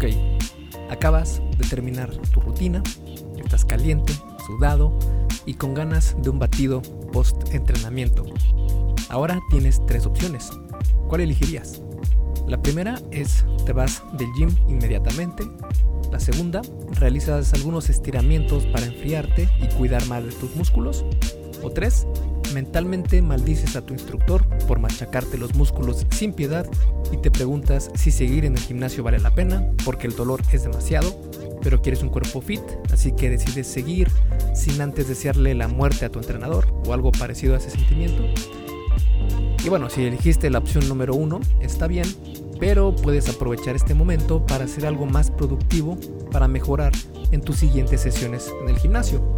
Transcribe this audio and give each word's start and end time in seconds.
Ok, 0.00 0.06
acabas 0.88 1.42
de 1.58 1.68
terminar 1.68 2.10
tu 2.32 2.40
rutina, 2.40 2.82
estás 3.36 3.66
caliente, 3.66 4.14
sudado 4.46 4.98
y 5.44 5.52
con 5.52 5.74
ganas 5.74 6.16
de 6.22 6.30
un 6.30 6.38
batido 6.38 6.80
post-entrenamiento. 7.12 8.24
Ahora 9.10 9.38
tienes 9.50 9.84
tres 9.84 10.06
opciones. 10.06 10.52
¿Cuál 11.06 11.20
elegirías? 11.20 11.82
La 12.48 12.62
primera 12.62 12.98
es 13.10 13.44
te 13.66 13.74
vas 13.74 14.02
del 14.16 14.32
gym 14.38 14.48
inmediatamente. 14.68 15.44
La 16.10 16.18
segunda, 16.18 16.62
realizas 16.92 17.52
algunos 17.52 17.90
estiramientos 17.90 18.64
para 18.68 18.86
enfriarte 18.86 19.50
y 19.60 19.66
cuidar 19.76 20.06
más 20.06 20.24
de 20.24 20.32
tus 20.32 20.56
músculos. 20.56 21.04
O 21.62 21.72
tres, 21.72 22.06
mentalmente 22.52 23.22
maldices 23.22 23.76
a 23.76 23.82
tu 23.82 23.94
instructor 23.94 24.44
por 24.66 24.78
machacarte 24.78 25.38
los 25.38 25.54
músculos 25.54 26.06
sin 26.10 26.32
piedad 26.32 26.66
y 27.12 27.16
te 27.18 27.30
preguntas 27.30 27.90
si 27.94 28.10
seguir 28.10 28.44
en 28.44 28.56
el 28.56 28.62
gimnasio 28.62 29.02
vale 29.02 29.18
la 29.18 29.34
pena 29.34 29.66
porque 29.84 30.06
el 30.06 30.16
dolor 30.16 30.42
es 30.52 30.62
demasiado, 30.62 31.20
pero 31.62 31.82
quieres 31.82 32.02
un 32.02 32.08
cuerpo 32.08 32.40
fit, 32.40 32.62
así 32.92 33.12
que 33.12 33.30
decides 33.30 33.66
seguir 33.66 34.08
sin 34.54 34.80
antes 34.80 35.08
desearle 35.08 35.54
la 35.54 35.68
muerte 35.68 36.04
a 36.04 36.10
tu 36.10 36.18
entrenador 36.18 36.66
o 36.86 36.92
algo 36.92 37.12
parecido 37.12 37.54
a 37.54 37.58
ese 37.58 37.70
sentimiento. 37.70 38.22
Y 39.64 39.68
bueno, 39.68 39.90
si 39.90 40.04
elegiste 40.04 40.48
la 40.48 40.58
opción 40.58 40.88
número 40.88 41.14
uno, 41.14 41.40
está 41.60 41.86
bien, 41.86 42.06
pero 42.58 42.94
puedes 42.94 43.28
aprovechar 43.28 43.76
este 43.76 43.94
momento 43.94 44.44
para 44.46 44.64
hacer 44.64 44.86
algo 44.86 45.06
más 45.06 45.30
productivo 45.30 45.98
para 46.30 46.48
mejorar 46.48 46.92
en 47.30 47.42
tus 47.42 47.56
siguientes 47.56 48.00
sesiones 48.00 48.50
en 48.62 48.70
el 48.70 48.78
gimnasio. 48.78 49.34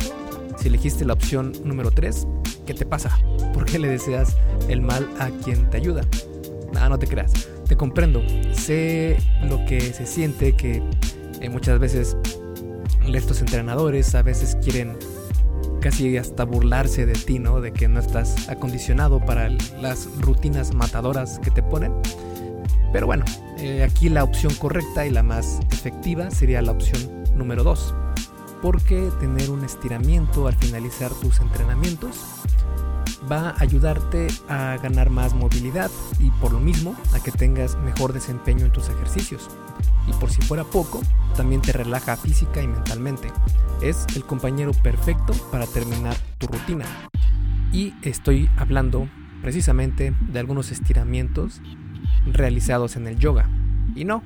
Si 0.62 0.68
elegiste 0.68 1.04
la 1.04 1.14
opción 1.14 1.50
número 1.64 1.90
3, 1.90 2.24
¿qué 2.64 2.72
te 2.72 2.86
pasa? 2.86 3.18
¿Por 3.52 3.64
qué 3.64 3.80
le 3.80 3.88
deseas 3.88 4.36
el 4.68 4.80
mal 4.80 5.10
a 5.18 5.28
quien 5.30 5.68
te 5.68 5.78
ayuda? 5.78 6.02
Nada, 6.72 6.88
no 6.88 7.00
te 7.00 7.08
creas, 7.08 7.32
te 7.66 7.76
comprendo. 7.76 8.22
Sé 8.52 9.16
lo 9.42 9.64
que 9.64 9.80
se 9.80 10.06
siente 10.06 10.54
que 10.54 10.80
eh, 11.40 11.48
muchas 11.48 11.80
veces 11.80 12.16
estos 13.12 13.40
entrenadores 13.40 14.14
a 14.14 14.22
veces 14.22 14.56
quieren 14.62 14.96
casi 15.80 16.16
hasta 16.16 16.44
burlarse 16.44 17.06
de 17.06 17.14
ti, 17.14 17.40
¿no? 17.40 17.60
De 17.60 17.72
que 17.72 17.88
no 17.88 17.98
estás 17.98 18.48
acondicionado 18.48 19.18
para 19.18 19.48
las 19.80 20.08
rutinas 20.20 20.72
matadoras 20.74 21.40
que 21.40 21.50
te 21.50 21.64
ponen. 21.64 21.92
Pero 22.92 23.06
bueno, 23.06 23.24
eh, 23.58 23.82
aquí 23.82 24.08
la 24.08 24.22
opción 24.22 24.54
correcta 24.54 25.04
y 25.06 25.10
la 25.10 25.24
más 25.24 25.58
efectiva 25.72 26.30
sería 26.30 26.62
la 26.62 26.70
opción 26.70 27.24
número 27.34 27.64
2. 27.64 27.96
Porque 28.62 29.10
tener 29.20 29.50
un 29.50 29.64
estiramiento 29.64 30.46
al 30.46 30.54
finalizar 30.54 31.10
tus 31.12 31.40
entrenamientos 31.40 32.42
va 33.30 33.50
a 33.50 33.60
ayudarte 33.60 34.28
a 34.48 34.78
ganar 34.82 35.10
más 35.10 35.34
movilidad 35.34 35.90
y 36.18 36.30
por 36.30 36.52
lo 36.52 36.60
mismo 36.60 36.96
a 37.14 37.20
que 37.20 37.32
tengas 37.32 37.76
mejor 37.78 38.12
desempeño 38.12 38.66
en 38.66 38.72
tus 38.72 38.88
ejercicios. 38.88 39.48
Y 40.06 40.12
por 40.14 40.30
si 40.30 40.40
fuera 40.42 40.64
poco, 40.64 41.00
también 41.36 41.60
te 41.60 41.72
relaja 41.72 42.16
física 42.16 42.62
y 42.62 42.68
mentalmente. 42.68 43.28
Es 43.80 44.06
el 44.14 44.24
compañero 44.24 44.72
perfecto 44.72 45.32
para 45.50 45.66
terminar 45.66 46.16
tu 46.38 46.46
rutina. 46.46 46.84
Y 47.72 47.94
estoy 48.02 48.48
hablando 48.56 49.08
precisamente 49.40 50.14
de 50.20 50.38
algunos 50.38 50.70
estiramientos 50.70 51.60
realizados 52.26 52.96
en 52.96 53.06
el 53.06 53.18
yoga. 53.18 53.48
Y 53.94 54.04
no, 54.04 54.22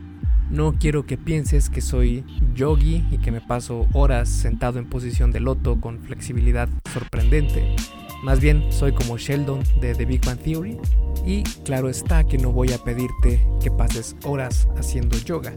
no 0.50 0.74
quiero 0.78 1.06
que 1.06 1.16
pienses 1.16 1.68
que 1.70 1.80
soy 1.80 2.24
yogi 2.54 3.04
y 3.10 3.18
que 3.18 3.32
me 3.32 3.40
paso 3.40 3.86
horas 3.92 4.28
sentado 4.28 4.78
en 4.78 4.88
posición 4.88 5.30
de 5.30 5.40
loto 5.40 5.80
con 5.80 6.00
flexibilidad 6.00 6.68
sorprendente. 6.92 7.74
Más 8.22 8.40
bien 8.40 8.64
soy 8.70 8.92
como 8.92 9.18
Sheldon 9.18 9.62
de 9.80 9.94
The 9.94 10.04
Big 10.04 10.24
Bang 10.24 10.38
Theory 10.38 10.78
y 11.26 11.42
claro 11.64 11.88
está 11.88 12.24
que 12.24 12.38
no 12.38 12.52
voy 12.52 12.72
a 12.72 12.78
pedirte 12.78 13.46
que 13.62 13.70
pases 13.70 14.16
horas 14.24 14.68
haciendo 14.76 15.18
yoga. 15.18 15.52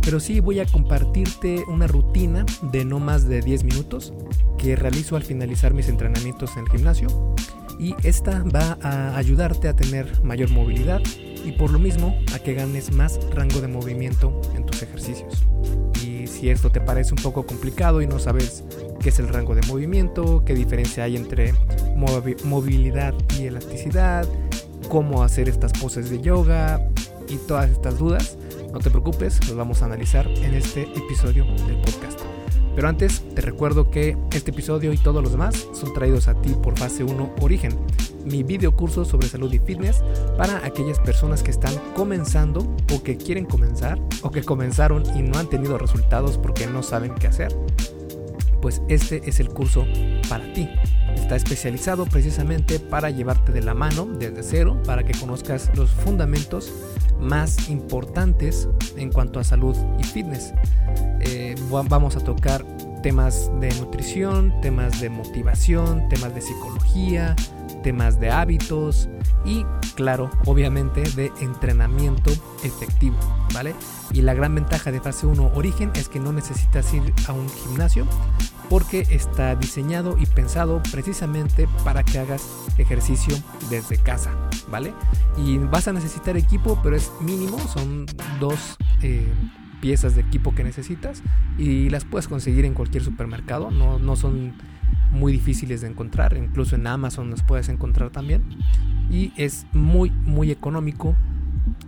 Pero 0.00 0.20
sí 0.20 0.40
voy 0.40 0.60
a 0.60 0.66
compartirte 0.66 1.64
una 1.68 1.86
rutina 1.86 2.44
de 2.72 2.84
no 2.84 3.00
más 3.00 3.26
de 3.26 3.40
10 3.40 3.64
minutos 3.64 4.12
que 4.58 4.76
realizo 4.76 5.16
al 5.16 5.22
finalizar 5.22 5.74
mis 5.74 5.88
entrenamientos 5.88 6.56
en 6.56 6.64
el 6.64 6.70
gimnasio 6.70 7.34
y 7.78 7.94
esta 8.02 8.42
va 8.44 8.78
a 8.82 9.16
ayudarte 9.16 9.68
a 9.68 9.76
tener 9.76 10.22
mayor 10.22 10.50
movilidad 10.50 11.00
y 11.44 11.52
por 11.52 11.70
lo 11.70 11.78
mismo 11.78 12.16
a 12.34 12.38
que 12.38 12.54
ganes 12.54 12.92
más 12.92 13.18
rango 13.30 13.60
de 13.60 13.68
movimiento 13.68 14.40
en 14.54 14.64
tus 14.64 14.82
ejercicios. 14.82 15.44
Y 16.04 16.26
si 16.26 16.50
esto 16.50 16.70
te 16.70 16.80
parece 16.80 17.12
un 17.14 17.22
poco 17.22 17.46
complicado 17.46 18.02
y 18.02 18.06
no 18.06 18.18
sabes 18.18 18.64
qué 19.00 19.10
es 19.10 19.18
el 19.18 19.28
rango 19.28 19.54
de 19.54 19.62
movimiento, 19.68 20.42
qué 20.44 20.54
diferencia 20.54 21.04
hay 21.04 21.16
entre 21.16 21.54
movilidad 22.44 23.14
y 23.38 23.46
elasticidad, 23.46 24.26
cómo 24.88 25.22
hacer 25.22 25.48
estas 25.48 25.72
poses 25.72 26.10
de 26.10 26.20
yoga 26.20 26.80
y 27.28 27.36
todas 27.36 27.70
estas 27.70 27.98
dudas, 27.98 28.36
no 28.72 28.80
te 28.80 28.90
preocupes, 28.90 29.46
los 29.46 29.56
vamos 29.56 29.82
a 29.82 29.86
analizar 29.86 30.28
en 30.28 30.54
este 30.54 30.82
episodio 30.82 31.44
del 31.66 31.76
podcast. 31.76 32.20
Pero 32.74 32.88
antes, 32.88 33.22
te 33.34 33.40
recuerdo 33.40 33.90
que 33.90 34.16
este 34.32 34.50
episodio 34.50 34.92
y 34.92 34.98
todos 34.98 35.22
los 35.22 35.32
demás 35.32 35.68
son 35.72 35.94
traídos 35.94 36.26
a 36.26 36.34
ti 36.34 36.54
por 36.60 36.76
Fase 36.76 37.04
1 37.04 37.34
Origen, 37.40 37.78
mi 38.24 38.42
video 38.42 38.74
curso 38.74 39.04
sobre 39.04 39.28
salud 39.28 39.52
y 39.52 39.58
fitness 39.58 40.02
para 40.36 40.64
aquellas 40.64 40.98
personas 40.98 41.42
que 41.42 41.50
están 41.50 41.74
comenzando 41.94 42.60
o 42.94 43.02
que 43.02 43.16
quieren 43.16 43.44
comenzar 43.44 43.98
o 44.22 44.30
que 44.30 44.42
comenzaron 44.42 45.04
y 45.16 45.22
no 45.22 45.38
han 45.38 45.48
tenido 45.48 45.78
resultados 45.78 46.38
porque 46.38 46.66
no 46.66 46.82
saben 46.82 47.14
qué 47.14 47.26
hacer. 47.26 47.54
Pues 48.60 48.80
este 48.88 49.28
es 49.28 49.40
el 49.40 49.50
curso 49.50 49.86
para 50.28 50.50
ti. 50.54 50.68
Está 51.14 51.36
especializado 51.36 52.06
precisamente 52.06 52.80
para 52.80 53.10
llevarte 53.10 53.52
de 53.52 53.62
la 53.62 53.74
mano 53.74 54.06
desde 54.06 54.42
cero 54.42 54.80
para 54.86 55.04
que 55.04 55.18
conozcas 55.18 55.70
los 55.76 55.90
fundamentos 55.90 56.72
más 57.20 57.68
importantes 57.68 58.68
en 58.96 59.12
cuanto 59.12 59.38
a 59.38 59.44
salud 59.44 59.76
y 59.98 60.04
fitness. 60.04 60.54
Eh, 61.20 61.54
vamos 61.70 62.16
a 62.16 62.20
tocar 62.20 62.64
temas 63.02 63.50
de 63.60 63.68
nutrición, 63.80 64.60
temas 64.62 65.00
de 65.00 65.10
motivación, 65.10 66.08
temas 66.08 66.34
de 66.34 66.40
psicología, 66.40 67.36
temas 67.84 68.18
de 68.18 68.30
hábitos 68.30 69.08
y 69.44 69.64
claro, 69.94 70.30
obviamente 70.46 71.02
de 71.14 71.30
entrenamiento 71.40 72.32
efectivo, 72.64 73.16
¿vale? 73.52 73.74
Y 74.10 74.22
la 74.22 74.34
gran 74.34 74.54
ventaja 74.54 74.90
de 74.90 75.00
fase 75.00 75.26
1 75.26 75.52
origen 75.54 75.92
es 75.94 76.08
que 76.08 76.18
no 76.18 76.32
necesitas 76.32 76.92
ir 76.94 77.12
a 77.28 77.32
un 77.32 77.48
gimnasio 77.48 78.06
porque 78.70 79.06
está 79.10 79.54
diseñado 79.54 80.16
y 80.18 80.24
pensado 80.24 80.82
precisamente 80.90 81.68
para 81.84 82.02
que 82.02 82.18
hagas 82.18 82.48
ejercicio 82.78 83.36
desde 83.68 83.98
casa, 83.98 84.32
¿vale? 84.68 84.94
Y 85.36 85.58
vas 85.58 85.86
a 85.86 85.92
necesitar 85.92 86.38
equipo, 86.38 86.80
pero 86.82 86.96
es 86.96 87.12
mínimo, 87.20 87.58
son 87.68 88.06
dos 88.40 88.76
eh, 89.02 89.28
piezas 89.82 90.14
de 90.14 90.22
equipo 90.22 90.54
que 90.54 90.64
necesitas 90.64 91.22
y 91.58 91.90
las 91.90 92.06
puedes 92.06 92.28
conseguir 92.28 92.64
en 92.64 92.72
cualquier 92.72 93.04
supermercado, 93.04 93.70
no, 93.70 93.98
no 93.98 94.16
son 94.16 94.54
muy 95.14 95.32
difíciles 95.32 95.80
de 95.80 95.88
encontrar, 95.88 96.36
incluso 96.36 96.76
en 96.76 96.86
Amazon 96.86 97.30
los 97.30 97.42
puedes 97.42 97.68
encontrar 97.68 98.10
también. 98.10 98.44
Y 99.10 99.32
es 99.36 99.66
muy, 99.72 100.10
muy 100.10 100.50
económico 100.50 101.14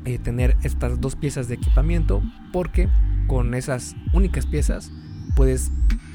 eh, 0.05 0.19
tener 0.19 0.57
estas 0.63 1.01
dos 1.01 1.17
piezas 1.17 1.49
de 1.49 1.55
equipamiento 1.57 2.23
porque 2.53 2.89
con 3.27 3.55
esas 3.55 3.97
únicas 4.13 4.47
piezas 4.47 4.93
puedes 5.35 5.71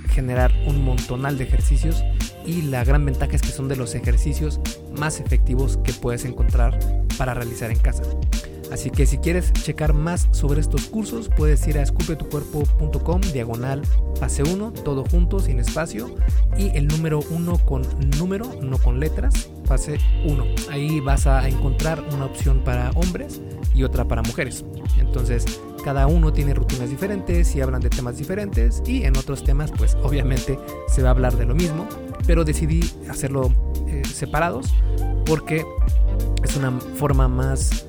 generar 0.10 0.52
un 0.66 0.84
montonal 0.84 1.38
de 1.38 1.44
ejercicios 1.44 2.04
y 2.46 2.64
la 2.64 2.84
gran 2.84 3.06
ventaja 3.06 3.36
es 3.36 3.42
que 3.42 3.50
son 3.50 3.68
de 3.68 3.76
los 3.76 3.94
ejercicios 3.96 4.60
más 4.98 5.20
efectivos 5.20 5.78
que 5.78 5.94
puedes 5.94 6.26
encontrar 6.26 6.80
para 7.18 7.34
realizar 7.34 7.72
en 7.72 7.80
casa. 7.80 8.04
Así 8.72 8.90
que 8.90 9.06
si 9.06 9.18
quieres 9.18 9.52
checar 9.54 9.94
más 9.94 10.28
sobre 10.32 10.62
estos 10.62 10.86
cursos, 10.86 11.30
puedes 11.36 11.68
ir 11.68 11.78
a 11.78 11.82
esculpetucuerpo.com 11.82 13.22
diagonal 13.34 13.82
fase 14.20 14.44
1, 14.44 14.72
todo 14.72 15.04
junto, 15.04 15.40
sin 15.40 15.60
espacio, 15.60 16.16
y 16.58 16.70
el 16.78 16.88
número 16.88 17.20
1 17.30 17.58
con 17.66 17.82
número, 18.18 18.50
no 18.62 18.78
con 18.78 19.00
letras, 19.00 19.50
fase 19.66 19.98
1. 20.26 20.46
Ahí 20.70 21.00
vas 21.00 21.28
a 21.28 21.48
encontrar 21.48 22.04
una 22.14 22.26
opción 22.26 22.64
para 22.64 22.92
hombres 22.92 23.42
y 23.74 23.84
otra 23.84 24.08
para 24.08 24.22
mujeres. 24.22 24.64
Entonces, 25.00 25.46
cada 25.84 26.08
uno 26.08 26.32
tiene 26.32 26.54
rutinas 26.54 26.90
diferentes 26.90 27.56
y 27.56 27.62
hablan 27.62 27.82
de 27.82 27.90
temas 27.90 28.18
diferentes 28.18 28.84
y 28.86 29.04
en 29.04 29.18
otros 29.18 29.44
temas 29.44 29.72
pues 29.72 29.98
obviamente 30.04 30.60
se 30.88 31.02
va 31.02 31.10
a 31.10 31.12
hablar 31.12 31.36
de 31.36 31.46
lo 31.46 31.56
mismo, 31.56 31.88
pero 32.28 32.46
decidí 32.46 32.82
hacerlo 33.10 33.52
eh, 33.88 34.04
separados 34.06 34.74
porque 35.26 35.66
es 36.44 36.56
una 36.56 36.80
forma 36.96 37.28
más 37.28 37.88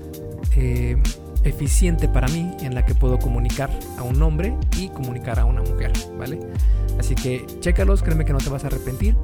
eh, 0.56 0.96
eficiente 1.44 2.08
para 2.08 2.28
mí 2.28 2.54
en 2.60 2.74
la 2.74 2.84
que 2.84 2.94
puedo 2.94 3.18
comunicar 3.18 3.70
a 3.98 4.02
un 4.02 4.22
hombre 4.22 4.56
y 4.78 4.88
comunicar 4.88 5.38
a 5.38 5.44
una 5.44 5.62
mujer, 5.62 5.92
¿vale? 6.18 6.38
Así 6.98 7.14
que 7.14 7.46
chécalos, 7.60 8.02
créeme 8.02 8.24
que 8.24 8.32
no 8.32 8.38
te 8.38 8.50
vas 8.50 8.64
a 8.64 8.68
arrepentir. 8.68 9.16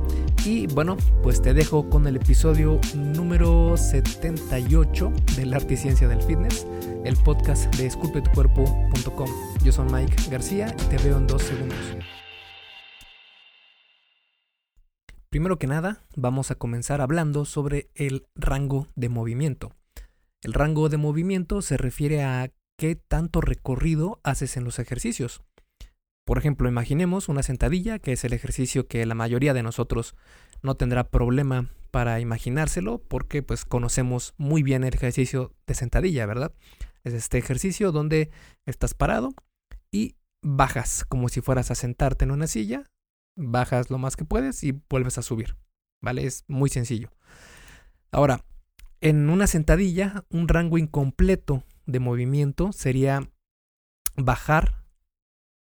Y 0.45 0.67
bueno, 0.69 0.97
pues 1.23 1.43
te 1.43 1.55
dejo 1.55 1.89
con 1.91 2.07
el 2.07 2.17
episodio 2.17 2.81
número 2.95 3.77
78 3.77 5.13
del 5.37 5.55
arte 5.55 5.75
y 5.75 5.77
ciencia 5.77 6.09
del 6.09 6.23
fitness, 6.23 6.67
el 7.05 7.17
podcast 7.17 7.75
de 7.77 7.87
esculpetucuerpo.com. 7.87 9.29
Yo 9.63 9.73
soy 9.73 9.87
Mike 9.93 10.31
García 10.31 10.75
y 10.79 10.97
te 10.97 11.03
veo 11.05 11.19
en 11.19 11.27
dos 11.27 11.43
segundos. 11.43 11.79
Primero 15.31 15.59
que 15.59 15.67
nada, 15.67 16.01
vamos 16.17 16.51
a 16.51 16.55
comenzar 16.55 17.03
hablando 17.03 17.45
sobre 17.45 17.91
el 17.95 18.27
rango 18.35 18.89
de 18.97 19.11
movimiento. 19.11 19.73
El 20.43 20.53
rango 20.53 20.89
de 20.89 20.97
movimiento 20.99 21.63
se 21.63 21.77
refiere 21.77 22.23
a 22.23 22.53
qué 22.77 22.95
tanto 22.95 23.41
recorrido 23.41 24.21
haces 24.23 24.57
en 24.57 24.65
los 24.65 24.79
ejercicios. 24.79 25.43
Por 26.25 26.39
ejemplo, 26.39 26.69
imaginemos 26.69 27.29
una 27.29 27.43
sentadilla, 27.43 27.99
que 27.99 28.13
es 28.13 28.23
el 28.25 28.33
ejercicio 28.33 28.87
que 28.87 29.05
la 29.05 29.15
mayoría 29.15 29.53
de 29.53 29.63
nosotros 29.63 30.15
no 30.63 30.77
tendrá 30.77 31.11
problema 31.11 31.71
para 31.91 32.21
imaginárselo, 32.21 32.99
porque 32.99 33.43
pues 33.43 33.65
conocemos 33.65 34.35
muy 34.37 34.63
bien 34.63 34.85
el 34.85 34.95
ejercicio 34.95 35.55
de 35.67 35.75
sentadilla, 35.75 36.27
¿verdad? 36.27 36.53
Es 37.03 37.15
este 37.15 37.39
ejercicio 37.39 37.91
donde 37.91 38.31
estás 38.67 38.95
parado 38.95 39.35
y 39.91 40.17
bajas 40.43 41.05
como 41.05 41.29
si 41.29 41.41
fueras 41.41 41.71
a 41.71 41.75
sentarte 41.75 42.25
en 42.25 42.31
una 42.31 42.47
silla, 42.47 42.85
bajas 43.37 43.91
lo 43.91 43.99
más 43.99 44.17
que 44.17 44.25
puedes 44.25 44.63
y 44.63 44.81
vuelves 44.89 45.19
a 45.19 45.23
subir, 45.23 45.57
¿vale? 46.01 46.27
Es 46.27 46.45
muy 46.47 46.69
sencillo. 46.69 47.11
Ahora, 48.13 48.45
en 49.01 49.31
una 49.31 49.47
sentadilla, 49.47 50.25
un 50.31 50.49
rango 50.49 50.79
incompleto 50.79 51.65
de 51.87 52.01
movimiento 52.01 52.73
sería 52.73 53.31
bajar 54.17 54.85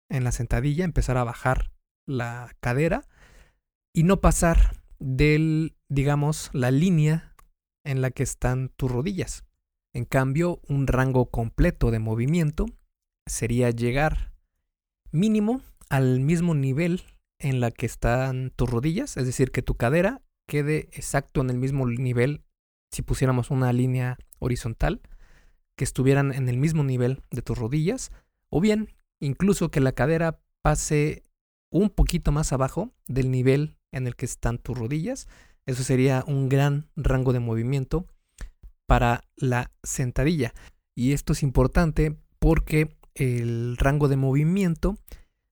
en 0.08 0.24
la 0.24 0.32
sentadilla, 0.32 0.84
empezar 0.84 1.16
a 1.16 1.24
bajar 1.24 1.70
la 2.06 2.56
cadera 2.60 3.06
y 3.92 4.04
no 4.04 4.20
pasar 4.20 4.76
del, 4.98 5.76
digamos, 5.88 6.50
la 6.52 6.70
línea 6.70 7.34
en 7.84 8.00
la 8.00 8.10
que 8.10 8.22
están 8.22 8.70
tus 8.76 8.90
rodillas. 8.90 9.44
En 9.94 10.04
cambio, 10.04 10.60
un 10.68 10.86
rango 10.86 11.30
completo 11.30 11.90
de 11.90 11.98
movimiento 11.98 12.66
sería 13.26 13.70
llegar 13.70 14.32
mínimo 15.10 15.62
al 15.88 16.20
mismo 16.20 16.54
nivel 16.54 17.02
en 17.38 17.60
la 17.60 17.70
que 17.70 17.86
están 17.86 18.52
tus 18.56 18.70
rodillas, 18.70 19.16
es 19.16 19.26
decir, 19.26 19.50
que 19.50 19.62
tu 19.62 19.74
cadera 19.74 20.22
quede 20.48 20.88
exacto 20.92 21.40
en 21.40 21.50
el 21.50 21.58
mismo 21.58 21.86
nivel 21.86 22.45
si 22.90 23.02
pusiéramos 23.02 23.50
una 23.50 23.72
línea 23.72 24.18
horizontal, 24.38 25.00
que 25.76 25.84
estuvieran 25.84 26.32
en 26.32 26.48
el 26.48 26.56
mismo 26.56 26.84
nivel 26.84 27.22
de 27.30 27.42
tus 27.42 27.58
rodillas, 27.58 28.10
o 28.48 28.60
bien 28.60 28.94
incluso 29.20 29.70
que 29.70 29.80
la 29.80 29.92
cadera 29.92 30.40
pase 30.62 31.22
un 31.70 31.90
poquito 31.90 32.32
más 32.32 32.52
abajo 32.52 32.92
del 33.06 33.30
nivel 33.30 33.76
en 33.92 34.06
el 34.06 34.16
que 34.16 34.26
están 34.26 34.58
tus 34.58 34.78
rodillas. 34.78 35.28
Eso 35.66 35.82
sería 35.82 36.24
un 36.26 36.48
gran 36.48 36.88
rango 36.96 37.32
de 37.32 37.40
movimiento 37.40 38.06
para 38.86 39.24
la 39.36 39.70
sentadilla. 39.82 40.54
Y 40.94 41.12
esto 41.12 41.32
es 41.32 41.42
importante 41.42 42.16
porque 42.38 42.96
el 43.14 43.76
rango 43.76 44.08
de 44.08 44.16
movimiento 44.16 44.98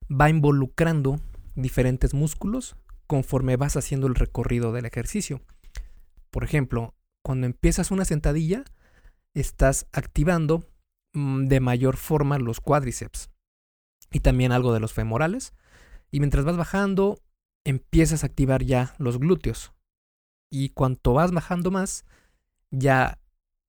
va 0.09 0.29
involucrando 0.29 1.19
diferentes 1.55 2.13
músculos 2.13 2.75
conforme 3.07 3.57
vas 3.57 3.77
haciendo 3.77 4.07
el 4.07 4.15
recorrido 4.15 4.71
del 4.71 4.85
ejercicio. 4.85 5.41
Por 6.31 6.43
ejemplo, 6.43 6.94
cuando 7.25 7.47
empiezas 7.47 7.89
una 7.89 8.05
sentadilla, 8.05 8.65
estás 9.33 9.87
activando 9.91 10.63
mm, 11.13 11.47
de 11.47 11.59
mayor 11.59 11.97
forma 11.97 12.37
los 12.37 12.61
cuádriceps 12.61 13.31
y 14.11 14.19
también 14.19 14.51
algo 14.51 14.71
de 14.75 14.79
los 14.79 14.93
femorales. 14.93 15.55
Y 16.11 16.19
mientras 16.19 16.45
vas 16.45 16.55
bajando, 16.55 17.17
empiezas 17.65 18.21
a 18.21 18.27
activar 18.27 18.63
ya 18.63 18.93
los 18.99 19.17
glúteos. 19.17 19.73
Y 20.51 20.69
cuanto 20.69 21.13
vas 21.13 21.31
bajando 21.31 21.71
más, 21.71 22.05
ya 22.69 23.19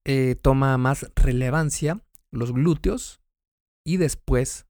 eh, 0.04 0.34
toma 0.34 0.76
más 0.76 1.10
relevancia 1.16 2.04
los 2.30 2.52
glúteos 2.52 3.22
y 3.86 3.96
después 3.96 4.66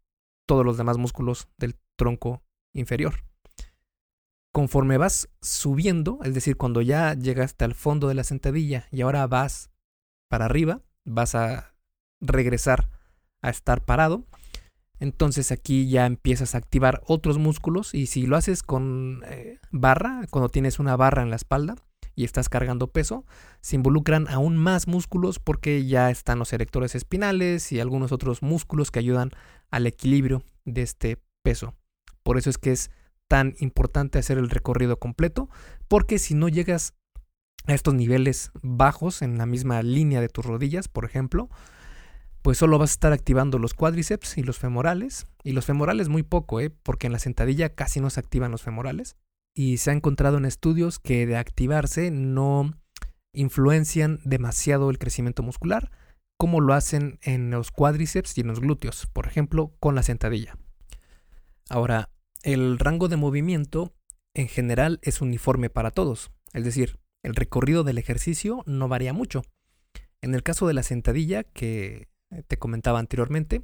todos 0.47 0.65
los 0.65 0.77
demás 0.77 0.97
músculos 0.97 1.49
del 1.57 1.77
tronco 1.97 2.45
inferior. 2.73 3.26
Conforme 4.57 4.97
vas 4.97 5.29
subiendo, 5.43 6.19
es 6.25 6.33
decir, 6.33 6.57
cuando 6.57 6.81
ya 6.81 7.13
llegaste 7.13 7.67
al 7.67 7.75
fondo 7.75 8.09
de 8.09 8.15
la 8.15 8.25
sentadilla 8.25 8.87
y 8.91 9.03
ahora 9.03 9.27
vas 9.27 9.69
para 10.31 10.47
arriba, 10.47 10.81
vas 11.05 11.35
a 11.35 11.75
regresar 12.23 12.89
a 13.43 13.51
estar 13.51 13.85
parado, 13.85 14.25
entonces 14.99 15.53
aquí 15.53 15.91
ya 15.91 16.07
empiezas 16.07 16.55
a 16.55 16.59
activar 16.59 17.03
otros 17.07 17.37
músculos 17.37 17.93
y 17.93 18.07
si 18.07 18.27
lo 18.27 18.35
haces 18.35 18.63
con 18.63 19.25
eh, 19.27 19.59
barra, 19.73 20.23
cuando 20.31 20.49
tienes 20.49 20.79
una 20.79 20.97
barra 20.97 21.21
en 21.21 21.29
la 21.29 21.37
espalda 21.37 21.75
y 22.15 22.25
estás 22.25 22.49
cargando 22.49 22.87
peso, 22.87 23.27
se 23.61 23.77
involucran 23.77 24.27
aún 24.27 24.57
más 24.57 24.89
músculos 24.89 25.39
porque 25.39 25.85
ya 25.85 26.11
están 26.11 26.39
los 26.39 26.55
erectores 26.55 26.95
espinales 26.95 27.73
y 27.73 27.81
algunos 27.81 28.11
otros 28.11 28.41
músculos 28.41 28.91
que 28.91 29.01
ayudan 29.01 29.33
al 29.71 29.87
equilibrio 29.87 30.45
de 30.65 30.81
este 30.81 31.19
peso. 31.43 31.75
Por 32.23 32.39
eso 32.39 32.49
es 32.49 32.57
que 32.57 32.73
es 32.73 32.91
tan 33.29 33.55
importante 33.59 34.19
hacer 34.19 34.39
el 34.39 34.51
recorrido 34.51 34.99
completo, 34.99 35.49
porque 35.89 36.19
si 36.19 36.35
no 36.35 36.49
llegas 36.49 36.95
a 37.67 37.75
estos 37.75 37.95
niveles 37.95 38.51
bajos 38.63 39.23
en 39.23 39.39
la 39.39 39.47
misma 39.47 39.83
línea 39.83 40.21
de 40.21 40.29
tus 40.29 40.45
rodillas, 40.45 40.89
por 40.89 41.05
ejemplo, 41.05 41.49
pues 42.43 42.59
solo 42.59 42.79
vas 42.79 42.91
a 42.91 42.93
estar 42.93 43.13
activando 43.13 43.59
los 43.59 43.75
cuádriceps 43.75 44.39
y 44.39 44.45
los 44.45 44.59
femorales. 44.59 45.27
Y 45.43 45.51
los 45.51 45.67
femorales 45.67 46.09
muy 46.09 46.23
poco, 46.23 46.61
¿eh? 46.61 46.71
porque 46.71 47.09
en 47.09 47.13
la 47.13 47.19
sentadilla 47.19 47.75
casi 47.75 47.99
no 48.01 48.09
se 48.09 48.21
activan 48.21 48.53
los 48.53 48.63
femorales. 48.63 49.17
Y 49.53 49.79
se 49.79 49.91
ha 49.91 49.95
encontrado 49.95 50.37
en 50.37 50.45
estudios 50.45 51.01
que 51.01 51.27
de 51.27 51.37
activarse 51.37 52.13
no 52.13 52.73
influencian 53.33 54.21
demasiado 54.25 54.91
el 54.91 54.99
crecimiento 54.99 55.43
muscular, 55.43 55.91
como 56.39 56.61
lo 56.61 56.75
hacen 56.75 57.19
en 57.23 57.51
los 57.51 57.73
cuádriceps 57.73 58.39
y 58.39 58.43
en 58.43 58.47
los 58.47 58.61
glúteos, 58.61 59.09
por 59.13 59.27
ejemplo, 59.27 59.75
con 59.81 59.97
la 59.97 60.05
sentadilla. 60.05 60.57
Ahora, 61.69 62.11
el 62.47 62.79
rango 62.79 63.09
de 63.09 63.17
movimiento 63.17 63.93
en 64.33 64.47
general 64.47 65.01
es 65.03 65.21
uniforme 65.21 65.69
para 65.69 65.91
todos, 65.91 66.31
es 66.53 66.65
decir, 66.65 67.01
el 67.25 67.35
recorrido 67.35 67.83
del 67.83 67.99
ejercicio 67.99 68.63
no 68.67 68.87
varía 68.87 69.13
mucho. 69.13 69.43
En 70.23 70.33
el 70.33 70.45
caso 70.45 70.69
de 70.69 70.75
la 70.75 70.85
sentadilla, 70.85 71.43
que 71.43 72.07
te 72.47 72.57
comentaba 72.57 73.01
anteriormente, 73.01 73.63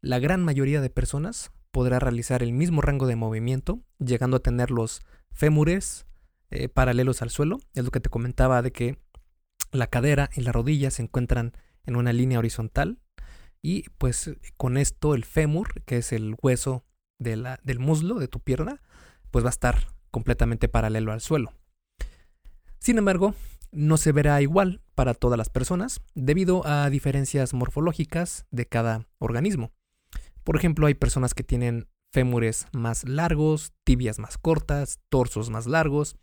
la 0.00 0.20
gran 0.20 0.42
mayoría 0.42 0.80
de 0.80 0.88
personas 0.88 1.52
podrá 1.70 1.98
realizar 1.98 2.42
el 2.42 2.54
mismo 2.54 2.80
rango 2.80 3.06
de 3.06 3.14
movimiento, 3.14 3.84
llegando 3.98 4.38
a 4.38 4.42
tener 4.42 4.70
los 4.70 5.02
fémures 5.30 6.06
eh, 6.48 6.70
paralelos 6.70 7.20
al 7.20 7.28
suelo. 7.28 7.58
Es 7.74 7.84
lo 7.84 7.90
que 7.90 8.00
te 8.00 8.08
comentaba 8.08 8.62
de 8.62 8.72
que 8.72 8.96
la 9.70 9.88
cadera 9.88 10.30
y 10.34 10.40
la 10.40 10.52
rodilla 10.52 10.90
se 10.90 11.02
encuentran 11.02 11.52
en 11.84 11.96
una 11.96 12.14
línea 12.14 12.38
horizontal 12.38 13.00
y 13.60 13.82
pues 13.98 14.30
con 14.56 14.78
esto 14.78 15.14
el 15.14 15.26
fémur, 15.26 15.82
que 15.82 15.98
es 15.98 16.12
el 16.12 16.36
hueso 16.40 16.86
del 17.18 17.78
muslo 17.78 18.18
de 18.18 18.28
tu 18.28 18.40
pierna, 18.40 18.80
pues 19.30 19.44
va 19.44 19.48
a 19.48 19.50
estar 19.50 19.88
completamente 20.10 20.68
paralelo 20.68 21.12
al 21.12 21.20
suelo. 21.20 21.52
Sin 22.78 22.98
embargo, 22.98 23.34
no 23.72 23.96
se 23.96 24.12
verá 24.12 24.40
igual 24.40 24.80
para 24.94 25.14
todas 25.14 25.36
las 25.38 25.48
personas 25.48 26.00
debido 26.14 26.66
a 26.66 26.88
diferencias 26.90 27.54
morfológicas 27.54 28.46
de 28.50 28.66
cada 28.66 29.06
organismo. 29.18 29.72
Por 30.44 30.56
ejemplo, 30.56 30.86
hay 30.86 30.94
personas 30.94 31.34
que 31.34 31.42
tienen 31.42 31.88
fémures 32.12 32.66
más 32.72 33.08
largos, 33.08 33.72
tibias 33.82 34.18
más 34.18 34.38
cortas, 34.38 35.00
torsos 35.08 35.50
más 35.50 35.66
largos, 35.66 36.16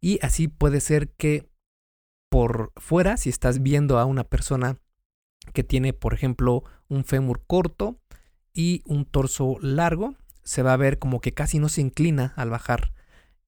y 0.00 0.18
así 0.22 0.48
puede 0.48 0.80
ser 0.80 1.10
que 1.10 1.48
por 2.30 2.72
fuera, 2.76 3.16
si 3.16 3.28
estás 3.28 3.62
viendo 3.62 3.98
a 3.98 4.04
una 4.06 4.24
persona 4.24 4.78
que 5.52 5.64
tiene, 5.64 5.92
por 5.92 6.14
ejemplo, 6.14 6.64
un 6.88 7.04
fémur 7.04 7.44
corto 7.46 8.00
y 8.54 8.82
un 8.86 9.04
torso 9.04 9.56
largo, 9.60 10.14
se 10.50 10.64
va 10.64 10.72
a 10.72 10.76
ver 10.76 10.98
como 10.98 11.20
que 11.20 11.32
casi 11.32 11.60
no 11.60 11.68
se 11.68 11.80
inclina 11.80 12.32
al 12.34 12.50
bajar 12.50 12.92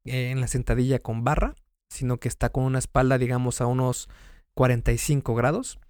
eh, 0.04 0.30
en 0.30 0.40
la 0.40 0.46
sentadilla 0.46 1.00
con 1.00 1.24
barra, 1.24 1.56
sino 1.90 2.18
que 2.18 2.28
está 2.28 2.50
con 2.50 2.62
una 2.62 2.78
espalda, 2.78 3.18
digamos, 3.18 3.60
a 3.60 3.66
unos 3.66 4.08
45 4.54 5.34
grados, 5.34 5.80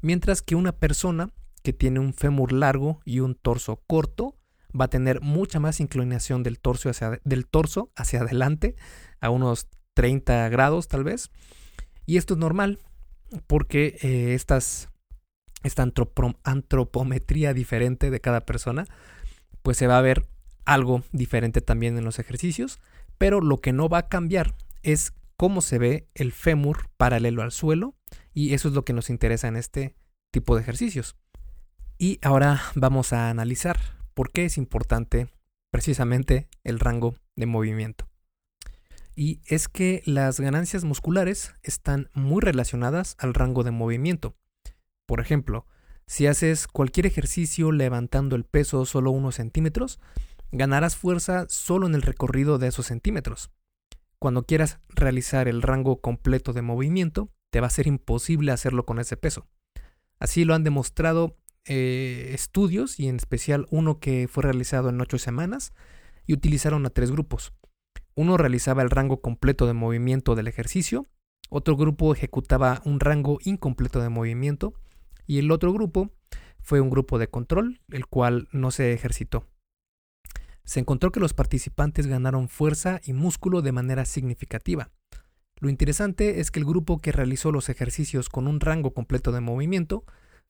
mientras 0.00 0.42
que 0.42 0.54
una 0.54 0.70
persona 0.70 1.30
que 1.64 1.72
tiene 1.72 1.98
un 1.98 2.14
fémur 2.14 2.52
largo 2.52 3.00
y 3.04 3.18
un 3.18 3.34
torso 3.34 3.82
corto 3.88 4.36
va 4.70 4.84
a 4.84 4.90
tener 4.90 5.20
mucha 5.22 5.58
más 5.58 5.80
inclinación 5.80 6.44
del 6.44 6.60
torso 6.60 6.88
hacia, 6.88 7.20
del 7.24 7.48
torso 7.48 7.90
hacia 7.96 8.20
adelante, 8.20 8.76
a 9.20 9.30
unos 9.30 9.66
30 9.94 10.50
grados 10.50 10.86
tal 10.86 11.02
vez. 11.02 11.32
Y 12.06 12.16
esto 12.16 12.34
es 12.34 12.38
normal 12.38 12.78
porque 13.48 13.98
eh, 14.02 14.34
estas, 14.34 14.88
esta 15.64 15.84
antropometría 16.44 17.54
diferente 17.54 18.12
de 18.12 18.20
cada 18.20 18.42
persona, 18.42 18.84
pues 19.62 19.76
se 19.76 19.88
va 19.88 19.98
a 19.98 20.02
ver 20.02 20.28
algo 20.64 21.02
diferente 21.12 21.60
también 21.60 21.98
en 21.98 22.04
los 22.04 22.18
ejercicios, 22.18 22.80
pero 23.18 23.40
lo 23.40 23.58
que 23.58 23.72
no 23.72 23.88
va 23.88 23.98
a 23.98 24.08
cambiar 24.08 24.54
es 24.82 25.12
cómo 25.36 25.60
se 25.60 25.78
ve 25.78 26.08
el 26.14 26.32
fémur 26.32 26.90
paralelo 26.96 27.42
al 27.42 27.52
suelo 27.52 27.94
y 28.34 28.54
eso 28.54 28.68
es 28.68 28.74
lo 28.74 28.84
que 28.84 28.92
nos 28.92 29.10
interesa 29.10 29.48
en 29.48 29.56
este 29.56 29.94
tipo 30.30 30.54
de 30.54 30.62
ejercicios. 30.62 31.16
Y 31.98 32.18
ahora 32.22 32.62
vamos 32.74 33.12
a 33.12 33.30
analizar 33.30 33.78
por 34.14 34.32
qué 34.32 34.44
es 34.44 34.56
importante 34.56 35.28
precisamente 35.70 36.48
el 36.64 36.80
rango 36.80 37.14
de 37.36 37.46
movimiento. 37.46 38.08
Y 39.14 39.40
es 39.46 39.68
que 39.68 40.02
las 40.06 40.40
ganancias 40.40 40.84
musculares 40.84 41.54
están 41.62 42.08
muy 42.14 42.40
relacionadas 42.40 43.16
al 43.18 43.34
rango 43.34 43.64
de 43.64 43.70
movimiento. 43.70 44.34
Por 45.06 45.20
ejemplo, 45.20 45.66
si 46.06 46.26
haces 46.26 46.66
cualquier 46.66 47.06
ejercicio 47.06 47.70
levantando 47.70 48.34
el 48.34 48.44
peso 48.44 48.84
solo 48.84 49.10
unos 49.10 49.36
centímetros, 49.36 50.00
ganarás 50.52 50.96
fuerza 50.96 51.46
solo 51.48 51.86
en 51.86 51.94
el 51.94 52.02
recorrido 52.02 52.58
de 52.58 52.68
esos 52.68 52.86
centímetros. 52.86 53.50
Cuando 54.18 54.44
quieras 54.44 54.80
realizar 54.88 55.48
el 55.48 55.62
rango 55.62 56.00
completo 56.00 56.52
de 56.52 56.62
movimiento, 56.62 57.30
te 57.50 57.60
va 57.60 57.68
a 57.68 57.70
ser 57.70 57.86
imposible 57.86 58.52
hacerlo 58.52 58.84
con 58.84 58.98
ese 58.98 59.16
peso. 59.16 59.46
Así 60.18 60.44
lo 60.44 60.54
han 60.54 60.64
demostrado 60.64 61.36
eh, 61.64 62.30
estudios 62.34 63.00
y 63.00 63.08
en 63.08 63.16
especial 63.16 63.66
uno 63.70 63.98
que 63.98 64.28
fue 64.28 64.42
realizado 64.42 64.88
en 64.88 65.00
ocho 65.00 65.18
semanas 65.18 65.72
y 66.26 66.34
utilizaron 66.34 66.84
a 66.86 66.90
tres 66.90 67.10
grupos. 67.10 67.52
Uno 68.14 68.36
realizaba 68.36 68.82
el 68.82 68.90
rango 68.90 69.20
completo 69.20 69.66
de 69.66 69.72
movimiento 69.72 70.34
del 70.34 70.48
ejercicio, 70.48 71.06
otro 71.48 71.76
grupo 71.76 72.14
ejecutaba 72.14 72.80
un 72.84 73.00
rango 73.00 73.38
incompleto 73.44 74.00
de 74.00 74.08
movimiento 74.08 74.74
y 75.26 75.38
el 75.38 75.50
otro 75.50 75.72
grupo 75.72 76.10
fue 76.60 76.80
un 76.80 76.90
grupo 76.90 77.18
de 77.18 77.28
control, 77.28 77.80
el 77.90 78.06
cual 78.06 78.48
no 78.52 78.70
se 78.70 78.92
ejercitó. 78.92 79.46
Se 80.64 80.80
encontró 80.80 81.12
que 81.12 81.20
los 81.20 81.34
participantes 81.34 82.06
ganaron 82.06 82.48
fuerza 82.48 83.00
y 83.04 83.12
músculo 83.12 83.62
de 83.62 83.72
manera 83.72 84.04
significativa. 84.04 84.90
Lo 85.58 85.68
interesante 85.68 86.40
es 86.40 86.50
que 86.50 86.60
el 86.60 86.64
grupo 86.64 87.00
que 87.00 87.12
realizó 87.12 87.52
los 87.52 87.68
ejercicios 87.68 88.28
con 88.28 88.46
un 88.46 88.60
rango 88.60 88.94
completo 88.94 89.32
de 89.32 89.40
movimiento 89.40 90.04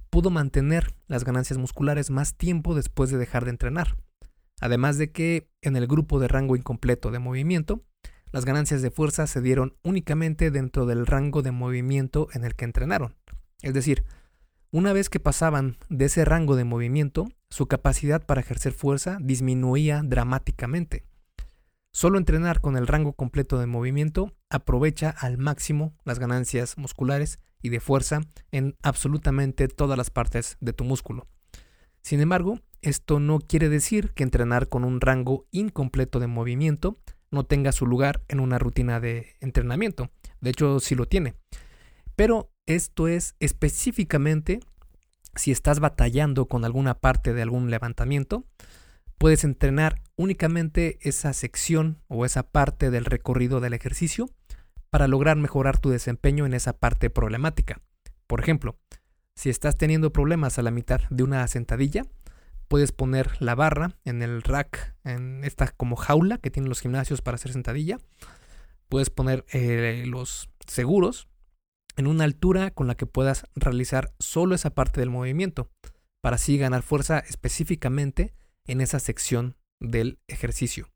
pudo 0.09 0.31
mantener 0.31 0.95
las 1.09 1.25
ganancias 1.25 1.59
musculares 1.59 2.11
más 2.11 2.37
tiempo 2.37 2.75
después 2.75 3.11
de 3.11 3.19
dejar 3.19 3.45
de 3.45 3.50
entrenar. 3.50 3.97
Además 4.61 4.99
de 4.99 5.11
que 5.11 5.49
en 5.62 5.76
el 5.76 5.87
grupo 5.87 6.21
de 6.21 6.29
rango 6.29 6.55
incompleto 6.55 7.11
de 7.11 7.19
movimiento, 7.19 7.83
las 8.31 8.45
ganancias 8.45 8.83
de 8.83 8.90
fuerza 8.90 9.26
se 9.26 9.40
dieron 9.40 9.75
únicamente 9.83 10.50
dentro 10.50 10.87
del 10.87 11.07
rango 11.07 11.43
de 11.43 11.50
movimiento 11.50 12.29
en 12.33 12.45
el 12.45 12.55
que 12.55 12.64
entrenaron. 12.64 13.17
Es 13.62 13.75
decir, 13.75 14.05
una 14.71 14.93
vez 14.93 15.09
que 15.09 15.19
pasaban 15.19 15.76
de 15.88 16.05
ese 16.05 16.25
rango 16.25 16.55
de 16.55 16.64
movimiento, 16.64 17.29
su 17.50 17.66
capacidad 17.66 18.25
para 18.25 18.40
ejercer 18.40 18.73
fuerza 18.73 19.19
disminuía 19.21 20.02
dramáticamente. 20.04 21.04
Solo 21.92 22.19
entrenar 22.19 22.61
con 22.61 22.76
el 22.76 22.87
rango 22.87 23.12
completo 23.14 23.59
de 23.59 23.66
movimiento 23.66 24.33
aprovecha 24.49 25.11
al 25.11 25.38
máximo 25.38 25.97
las 26.04 26.21
ganancias 26.21 26.78
musculares 26.78 27.40
y 27.61 27.71
de 27.71 27.80
fuerza 27.80 28.21
en 28.52 28.76
absolutamente 28.83 29.66
todas 29.66 29.99
las 29.99 30.11
partes 30.11 30.57
de 30.61 30.73
tu 30.73 30.85
músculo. 30.85 31.26
Sin 32.02 32.21
embargo, 32.21 32.61
esto 32.80 33.21
no 33.21 33.40
quiere 33.40 33.69
decir 33.69 34.12
que 34.12 34.23
entrenar 34.23 34.69
con 34.69 34.85
un 34.85 35.00
rango 35.00 35.47
incompleto 35.50 36.21
de 36.21 36.28
movimiento 36.28 36.99
no 37.30 37.45
tenga 37.45 37.73
su 37.73 37.87
lugar 37.87 38.23
en 38.28 38.40
una 38.40 38.59
rutina 38.59 39.00
de 39.00 39.37
entrenamiento. 39.40 40.11
De 40.40 40.50
hecho, 40.50 40.80
sí 40.80 40.95
lo 40.95 41.07
tiene. 41.07 41.35
Pero 42.16 42.52
esto 42.66 43.09
es 43.09 43.35
específicamente 43.40 44.61
si 45.35 45.51
estás 45.51 45.81
batallando 45.81 46.47
con 46.47 46.65
alguna 46.65 46.95
parte 46.95 47.35
de 47.35 47.43
algún 47.43 47.71
levantamiento, 47.71 48.45
puedes 49.19 49.45
entrenar 49.45 50.03
únicamente 50.17 50.99
esa 51.03 51.33
sección 51.33 51.99
o 52.09 52.25
esa 52.25 52.43
parte 52.43 52.91
del 52.91 53.05
recorrido 53.05 53.61
del 53.61 53.75
ejercicio 53.75 54.31
para 54.91 55.09
lograr 55.09 55.37
mejorar 55.37 55.79
tu 55.79 55.91
desempeño 55.91 56.47
en 56.47 56.55
esa 56.55 56.73
parte 56.73 57.11
problemática. 57.11 57.81
Por 58.27 58.41
ejemplo, 58.41 58.79
si 59.35 59.51
estás 59.51 59.77
teniendo 59.77 60.13
problemas 60.13 60.59
a 60.59 60.63
la 60.63 60.71
mitad 60.71 61.01
de 61.11 61.23
una 61.23 61.47
sentadilla, 61.49 62.05
puedes 62.69 62.93
poner 62.93 63.41
la 63.41 63.55
barra 63.55 63.97
en 64.05 64.23
el 64.23 64.43
rack, 64.43 64.95
en 65.05 65.45
esta 65.45 65.69
como 65.69 65.97
jaula 65.97 66.39
que 66.39 66.51
tienen 66.51 66.69
los 66.69 66.81
gimnasios 66.81 67.23
para 67.23 67.37
hacer 67.37 67.53
sentadilla. 67.53 67.99
Puedes 68.89 69.11
poner 69.11 69.45
eh, 69.53 70.05
los 70.07 70.51
seguros 70.67 71.29
en 71.97 72.06
una 72.06 72.25
altura 72.25 72.70
con 72.70 72.87
la 72.87 72.94
que 72.94 73.06
puedas 73.06 73.44
realizar 73.54 74.12
solo 74.18 74.54
esa 74.54 74.70
parte 74.70 75.00
del 75.00 75.11
movimiento, 75.11 75.70
para 76.20 76.37
así 76.37 76.59
ganar 76.59 76.82
fuerza 76.82 77.18
específicamente 77.20 78.35
en 78.66 78.80
esa 78.80 79.00
sección 79.00 79.56
del 79.80 80.18
ejercicio. 80.28 80.88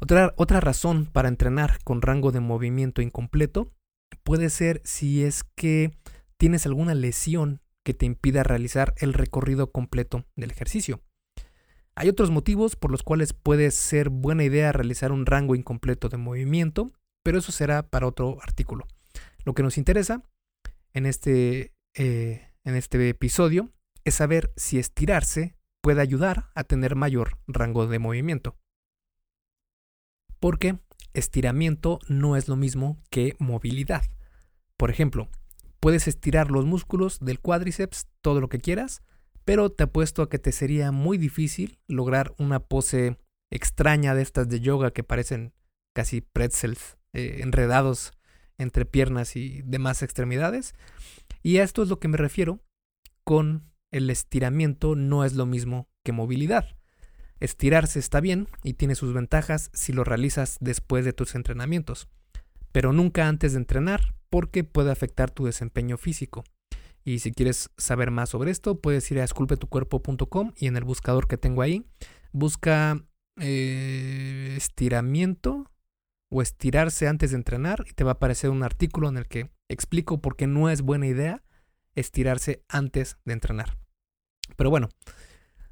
Otra, 0.00 0.32
otra 0.36 0.60
razón 0.60 1.06
para 1.06 1.28
entrenar 1.28 1.78
con 1.82 2.02
rango 2.02 2.30
de 2.30 2.40
movimiento 2.40 3.02
incompleto 3.02 3.72
puede 4.22 4.48
ser 4.48 4.80
si 4.84 5.24
es 5.24 5.44
que 5.56 5.90
tienes 6.36 6.66
alguna 6.66 6.94
lesión 6.94 7.60
que 7.84 7.94
te 7.94 8.06
impida 8.06 8.42
realizar 8.42 8.94
el 8.98 9.12
recorrido 9.12 9.72
completo 9.72 10.24
del 10.36 10.50
ejercicio. 10.50 11.02
Hay 11.94 12.08
otros 12.08 12.30
motivos 12.30 12.76
por 12.76 12.92
los 12.92 13.02
cuales 13.02 13.32
puede 13.32 13.72
ser 13.72 14.08
buena 14.08 14.44
idea 14.44 14.70
realizar 14.70 15.10
un 15.10 15.26
rango 15.26 15.56
incompleto 15.56 16.08
de 16.08 16.16
movimiento, 16.16 16.92
pero 17.24 17.38
eso 17.38 17.50
será 17.50 17.82
para 17.82 18.06
otro 18.06 18.38
artículo. 18.40 18.86
Lo 19.48 19.54
que 19.54 19.62
nos 19.62 19.78
interesa 19.78 20.22
en 20.92 21.06
este, 21.06 21.72
eh, 21.94 22.52
en 22.64 22.74
este 22.74 23.08
episodio 23.08 23.72
es 24.04 24.16
saber 24.16 24.52
si 24.56 24.78
estirarse 24.78 25.56
puede 25.80 26.02
ayudar 26.02 26.50
a 26.54 26.64
tener 26.64 26.96
mayor 26.96 27.38
rango 27.46 27.86
de 27.86 27.98
movimiento. 27.98 28.58
Porque 30.38 30.80
estiramiento 31.14 31.98
no 32.08 32.36
es 32.36 32.46
lo 32.46 32.56
mismo 32.56 33.02
que 33.08 33.36
movilidad. 33.38 34.02
Por 34.76 34.90
ejemplo, 34.90 35.30
puedes 35.80 36.08
estirar 36.08 36.50
los 36.50 36.66
músculos 36.66 37.18
del 37.18 37.40
cuádriceps 37.40 38.06
todo 38.20 38.42
lo 38.42 38.50
que 38.50 38.58
quieras, 38.58 39.00
pero 39.46 39.70
te 39.70 39.84
apuesto 39.84 40.20
a 40.20 40.28
que 40.28 40.38
te 40.38 40.52
sería 40.52 40.92
muy 40.92 41.16
difícil 41.16 41.78
lograr 41.88 42.34
una 42.36 42.60
pose 42.60 43.16
extraña 43.50 44.14
de 44.14 44.20
estas 44.20 44.50
de 44.50 44.60
yoga 44.60 44.90
que 44.90 45.04
parecen 45.04 45.54
casi 45.94 46.20
pretzels 46.20 46.98
eh, 47.14 47.38
enredados 47.40 48.12
entre 48.58 48.84
piernas 48.84 49.36
y 49.36 49.62
demás 49.62 50.02
extremidades. 50.02 50.74
Y 51.42 51.58
a 51.58 51.64
esto 51.64 51.82
es 51.82 51.88
lo 51.88 51.98
que 51.98 52.08
me 52.08 52.18
refiero 52.18 52.60
con 53.24 53.70
el 53.90 54.10
estiramiento 54.10 54.96
no 54.96 55.24
es 55.24 55.34
lo 55.34 55.46
mismo 55.46 55.88
que 56.04 56.12
movilidad. 56.12 56.76
Estirarse 57.40 57.98
está 57.98 58.20
bien 58.20 58.48
y 58.62 58.74
tiene 58.74 58.94
sus 58.94 59.14
ventajas 59.14 59.70
si 59.72 59.92
lo 59.92 60.04
realizas 60.04 60.56
después 60.60 61.04
de 61.04 61.12
tus 61.12 61.34
entrenamientos, 61.34 62.08
pero 62.72 62.92
nunca 62.92 63.28
antes 63.28 63.52
de 63.52 63.58
entrenar 63.58 64.14
porque 64.28 64.64
puede 64.64 64.90
afectar 64.90 65.30
tu 65.30 65.46
desempeño 65.46 65.96
físico. 65.96 66.44
Y 67.04 67.20
si 67.20 67.32
quieres 67.32 67.70
saber 67.78 68.10
más 68.10 68.30
sobre 68.30 68.50
esto, 68.50 68.80
puedes 68.80 69.10
ir 69.10 69.20
a 69.20 69.24
esculpetucuerpo.com 69.24 70.52
y 70.56 70.66
en 70.66 70.76
el 70.76 70.84
buscador 70.84 71.28
que 71.28 71.38
tengo 71.38 71.62
ahí, 71.62 71.86
busca 72.32 73.02
eh, 73.40 74.54
estiramiento 74.56 75.70
o 76.30 76.42
estirarse 76.42 77.08
antes 77.08 77.30
de 77.30 77.36
entrenar 77.36 77.84
y 77.88 77.92
te 77.92 78.04
va 78.04 78.12
a 78.12 78.14
aparecer 78.14 78.50
un 78.50 78.62
artículo 78.62 79.08
en 79.08 79.16
el 79.16 79.26
que 79.26 79.50
explico 79.68 80.20
por 80.20 80.36
qué 80.36 80.46
no 80.46 80.68
es 80.70 80.82
buena 80.82 81.06
idea 81.06 81.42
estirarse 81.94 82.62
antes 82.68 83.18
de 83.24 83.32
entrenar. 83.32 83.78
Pero 84.56 84.70
bueno, 84.70 84.88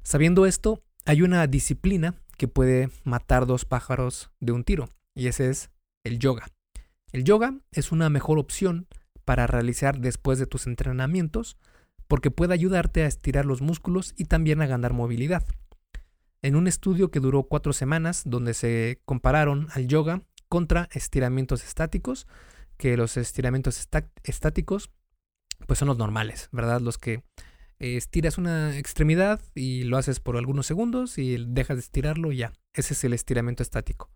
sabiendo 0.03 0.45
esto, 0.45 0.83
hay 1.05 1.21
una 1.21 1.45
disciplina 1.47 2.15
que 2.37 2.47
puede 2.47 2.89
matar 3.03 3.45
dos 3.45 3.65
pájaros 3.65 4.31
de 4.39 4.51
un 4.51 4.63
tiro 4.63 4.89
y 5.15 5.27
ese 5.27 5.49
es 5.49 5.69
el 6.03 6.19
yoga. 6.19 6.47
El 7.11 7.23
yoga 7.23 7.59
es 7.71 7.91
una 7.91 8.09
mejor 8.09 8.37
opción 8.37 8.87
para 9.25 9.47
realizar 9.47 9.99
después 9.99 10.39
de 10.39 10.47
tus 10.47 10.67
entrenamientos 10.67 11.57
porque 12.07 12.31
puede 12.31 12.53
ayudarte 12.53 13.03
a 13.03 13.07
estirar 13.07 13.45
los 13.45 13.61
músculos 13.61 14.13
y 14.17 14.25
también 14.25 14.61
a 14.61 14.67
ganar 14.67 14.93
movilidad. 14.93 15.45
En 16.41 16.55
un 16.55 16.67
estudio 16.67 17.11
que 17.11 17.19
duró 17.19 17.43
cuatro 17.43 17.73
semanas, 17.73 18.21
donde 18.25 18.53
se 18.53 19.01
compararon 19.05 19.67
al 19.73 19.87
yoga 19.87 20.21
contra 20.49 20.89
estiramientos 20.91 21.63
estáticos, 21.63 22.27
que 22.77 22.97
los 22.97 23.17
estiramientos 23.17 23.87
estáticos 24.23 24.91
pues 25.65 25.79
son 25.79 25.87
los 25.87 25.97
normales, 25.97 26.49
¿verdad? 26.51 26.81
Los 26.81 26.97
que 26.97 27.23
eh, 27.79 27.97
estiras 27.97 28.37
una 28.37 28.77
extremidad 28.77 29.41
y 29.55 29.83
lo 29.83 29.97
haces 29.97 30.19
por 30.19 30.37
algunos 30.37 30.67
segundos 30.67 31.17
y 31.17 31.43
dejas 31.47 31.77
de 31.77 31.81
estirarlo 31.81 32.31
y 32.31 32.37
ya. 32.37 32.53
Ese 32.73 32.93
es 32.93 33.03
el 33.03 33.13
estiramiento 33.13 33.63
estático. 33.63 34.11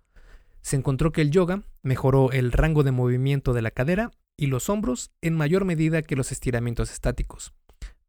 Se 0.62 0.76
encontró 0.76 1.12
que 1.12 1.22
el 1.22 1.32
yoga 1.32 1.64
mejoró 1.82 2.32
el 2.32 2.52
rango 2.52 2.84
de 2.84 2.92
movimiento 2.92 3.54
de 3.54 3.64
la 3.64 3.72
cadera 3.72 4.12
y 4.38 4.48
los 4.48 4.70
hombros 4.70 5.12
en 5.22 5.36
mayor 5.36 5.66
medida 5.66 6.04
que 6.04 6.16
los 6.16 6.32
estiramientos 6.32 6.92
estáticos. 6.92 7.54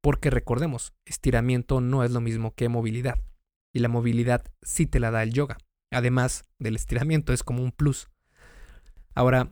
Porque 0.00 0.30
recordemos, 0.30 0.92
estiramiento 1.06 1.80
no 1.80 2.04
es 2.04 2.10
lo 2.10 2.20
mismo 2.20 2.54
que 2.54 2.68
movilidad. 2.68 3.18
Y 3.72 3.78
la 3.78 3.88
movilidad 3.88 4.44
sí 4.62 4.86
te 4.86 5.00
la 5.00 5.10
da 5.10 5.22
el 5.22 5.32
yoga. 5.32 5.58
Además 5.90 6.44
del 6.58 6.76
estiramiento, 6.76 7.32
es 7.32 7.42
como 7.42 7.62
un 7.62 7.72
plus. 7.72 8.08
Ahora, 9.14 9.50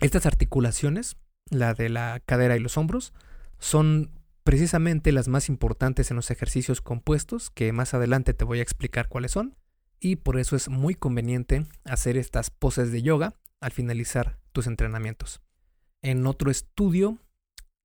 estas 0.00 0.26
articulaciones, 0.26 1.16
la 1.50 1.74
de 1.74 1.88
la 1.88 2.20
cadera 2.24 2.56
y 2.56 2.60
los 2.60 2.76
hombros, 2.76 3.12
son 3.58 4.12
precisamente 4.44 5.12
las 5.12 5.28
más 5.28 5.48
importantes 5.48 6.10
en 6.10 6.16
los 6.16 6.30
ejercicios 6.30 6.80
compuestos, 6.80 7.50
que 7.50 7.72
más 7.72 7.94
adelante 7.94 8.34
te 8.34 8.44
voy 8.44 8.60
a 8.60 8.62
explicar 8.62 9.08
cuáles 9.08 9.32
son, 9.32 9.56
y 10.00 10.16
por 10.16 10.38
eso 10.38 10.56
es 10.56 10.68
muy 10.68 10.94
conveniente 10.94 11.66
hacer 11.84 12.16
estas 12.16 12.50
poses 12.50 12.92
de 12.92 13.02
yoga 13.02 13.34
al 13.60 13.72
finalizar 13.72 14.38
tus 14.52 14.66
entrenamientos. 14.66 15.40
En 16.02 16.26
otro 16.26 16.50
estudio 16.50 17.18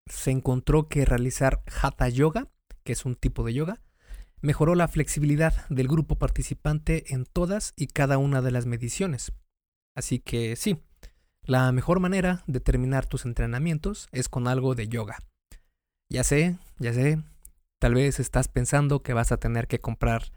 se 0.06 0.32
encontró 0.32 0.88
que 0.88 1.06
realizar 1.06 1.64
hatha 1.82 2.10
yoga, 2.10 2.48
que 2.84 2.94
es 2.94 3.06
un 3.06 3.16
tipo 3.16 3.44
de 3.44 3.54
yoga, 3.54 3.82
mejoró 4.42 4.76
la 4.76 4.88
flexibilidad 4.88 5.68
del 5.70 5.88
grupo 5.88 6.18
participante 6.18 7.14
en 7.14 7.26
todas 7.26 7.74
y 7.76 7.88
cada 7.88 8.18
una 8.18 8.42
de 8.42 8.52
las 8.52 8.66
mediciones. 8.66 9.34
Así 9.96 10.20
que 10.20 10.56
sí, 10.56 10.78
la 11.44 11.72
mejor 11.72 12.00
manera 12.00 12.44
de 12.48 12.60
terminar 12.60 13.06
tus 13.06 13.26
entrenamientos 13.26 14.08
es 14.12 14.30
con 14.30 14.48
algo 14.48 14.76
de 14.76 14.88
yoga. 14.88 15.18
Ya 16.10 16.24
sé, 16.24 16.58
ya 16.80 16.94
sé, 16.94 17.22
tal 17.80 17.96
vez 17.96 18.20
estás 18.20 18.48
pensando 18.48 19.04
que 19.04 19.14
vas 19.14 19.32
a 19.32 19.38
tener 19.38 19.68
que 19.68 19.80
comprar 19.80 20.32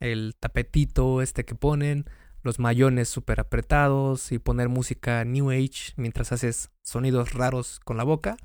el 0.00 0.34
tapetito 0.38 1.22
este 1.22 1.44
que 1.44 1.54
ponen, 1.54 2.06
los 2.42 2.58
mayones 2.58 3.08
súper 3.08 3.40
apretados 3.40 4.32
y 4.32 4.38
poner 4.38 4.68
música 4.68 5.24
New 5.24 5.50
Age 5.50 5.92
mientras 5.96 6.32
haces 6.32 6.70
sonidos 6.82 7.32
raros 7.32 7.80
con 7.80 7.96
la 7.96 8.04
boca. 8.04 8.36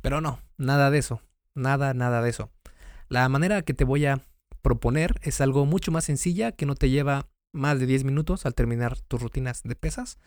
Pero 0.00 0.20
no, 0.20 0.38
nada 0.56 0.90
de 0.90 0.98
eso. 0.98 1.20
Nada, 1.54 1.92
nada 1.94 2.22
de 2.22 2.30
eso. 2.30 2.50
La 3.08 3.28
manera 3.28 3.62
que 3.62 3.74
te 3.74 3.84
voy 3.84 4.06
a 4.06 4.20
proponer 4.62 5.14
es 5.22 5.40
algo 5.40 5.66
mucho 5.66 5.90
más 5.90 6.04
sencilla 6.04 6.52
que 6.52 6.66
no 6.66 6.76
te 6.76 6.90
lleva 6.90 7.28
más 7.56 7.80
de 7.80 7.86
10 7.86 8.04
minutos 8.04 8.46
al 8.46 8.54
terminar 8.54 9.00
tus 9.00 9.20
rutinas 9.20 9.62
de 9.64 9.74
pesas 9.74 10.18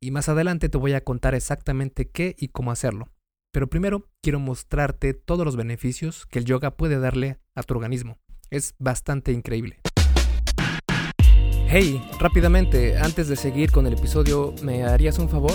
y 0.00 0.10
más 0.10 0.28
adelante 0.28 0.68
te 0.68 0.78
voy 0.78 0.92
a 0.92 1.02
contar 1.02 1.34
exactamente 1.34 2.08
qué 2.08 2.36
y 2.38 2.48
cómo 2.48 2.70
hacerlo. 2.70 3.08
Pero 3.52 3.68
primero 3.68 4.08
quiero 4.22 4.40
mostrarte 4.40 5.14
todos 5.14 5.44
los 5.44 5.56
beneficios 5.56 6.26
que 6.26 6.40
el 6.40 6.44
yoga 6.44 6.76
puede 6.76 6.98
darle 6.98 7.38
a 7.54 7.62
tu 7.62 7.74
organismo. 7.74 8.18
Es 8.50 8.74
bastante 8.78 9.32
increíble. 9.32 9.80
Hey, 11.66 12.00
rápidamente, 12.20 12.98
antes 12.98 13.28
de 13.28 13.36
seguir 13.36 13.72
con 13.72 13.86
el 13.86 13.94
episodio, 13.94 14.54
¿me 14.62 14.84
harías 14.84 15.18
un 15.18 15.28
favor? 15.28 15.54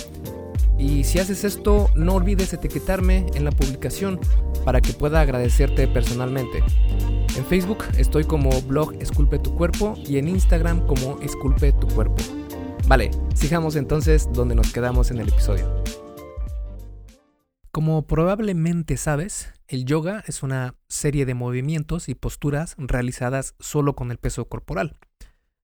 Y 0.81 1.03
si 1.03 1.19
haces 1.19 1.43
esto, 1.43 1.91
no 1.95 2.15
olvides 2.15 2.53
etiquetarme 2.53 3.27
en 3.35 3.45
la 3.45 3.51
publicación 3.51 4.19
para 4.65 4.81
que 4.81 4.93
pueda 4.93 5.21
agradecerte 5.21 5.87
personalmente. 5.87 6.63
En 7.37 7.45
Facebook 7.45 7.83
estoy 7.99 8.23
como 8.23 8.49
blog 8.63 8.95
Esculpe 8.99 9.37
tu 9.37 9.55
cuerpo 9.55 9.93
y 10.07 10.17
en 10.17 10.27
Instagram 10.27 10.87
como 10.87 11.19
Esculpe 11.21 11.71
tu 11.73 11.87
cuerpo. 11.87 12.15
Vale, 12.87 13.11
sigamos 13.35 13.75
entonces 13.75 14.27
donde 14.33 14.55
nos 14.55 14.73
quedamos 14.73 15.11
en 15.11 15.19
el 15.19 15.29
episodio. 15.29 15.83
Como 17.71 18.07
probablemente 18.07 18.97
sabes, 18.97 19.53
el 19.67 19.85
yoga 19.85 20.23
es 20.25 20.41
una 20.41 20.73
serie 20.87 21.27
de 21.27 21.35
movimientos 21.35 22.09
y 22.09 22.15
posturas 22.15 22.73
realizadas 22.79 23.53
solo 23.59 23.95
con 23.95 24.09
el 24.09 24.17
peso 24.17 24.45
corporal. 24.45 24.97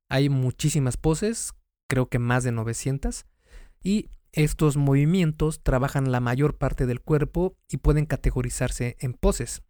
Hay 0.09 0.29
muchísimas 0.29 0.95
poses, 0.95 1.55
creo 1.89 2.07
que 2.07 2.19
más 2.19 2.43
de 2.43 2.51
900, 2.51 3.25
y 3.83 4.09
estos 4.31 4.77
movimientos 4.77 5.63
trabajan 5.63 6.11
la 6.11 6.19
mayor 6.19 6.57
parte 6.57 6.85
del 6.85 7.01
cuerpo 7.01 7.57
y 7.69 7.77
pueden 7.77 8.05
categorizarse 8.05 8.97
en 8.99 9.13
poses. 9.13 9.63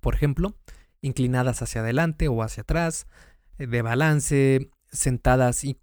Por 0.00 0.14
ejemplo, 0.14 0.56
inclinadas 1.00 1.62
hacia 1.62 1.80
adelante 1.80 2.28
o 2.28 2.42
hacia 2.42 2.62
atrás, 2.62 3.06
eh, 3.58 3.66
de 3.66 3.82
balance, 3.82 4.70
sentadas 4.90 5.64
y, 5.64 5.74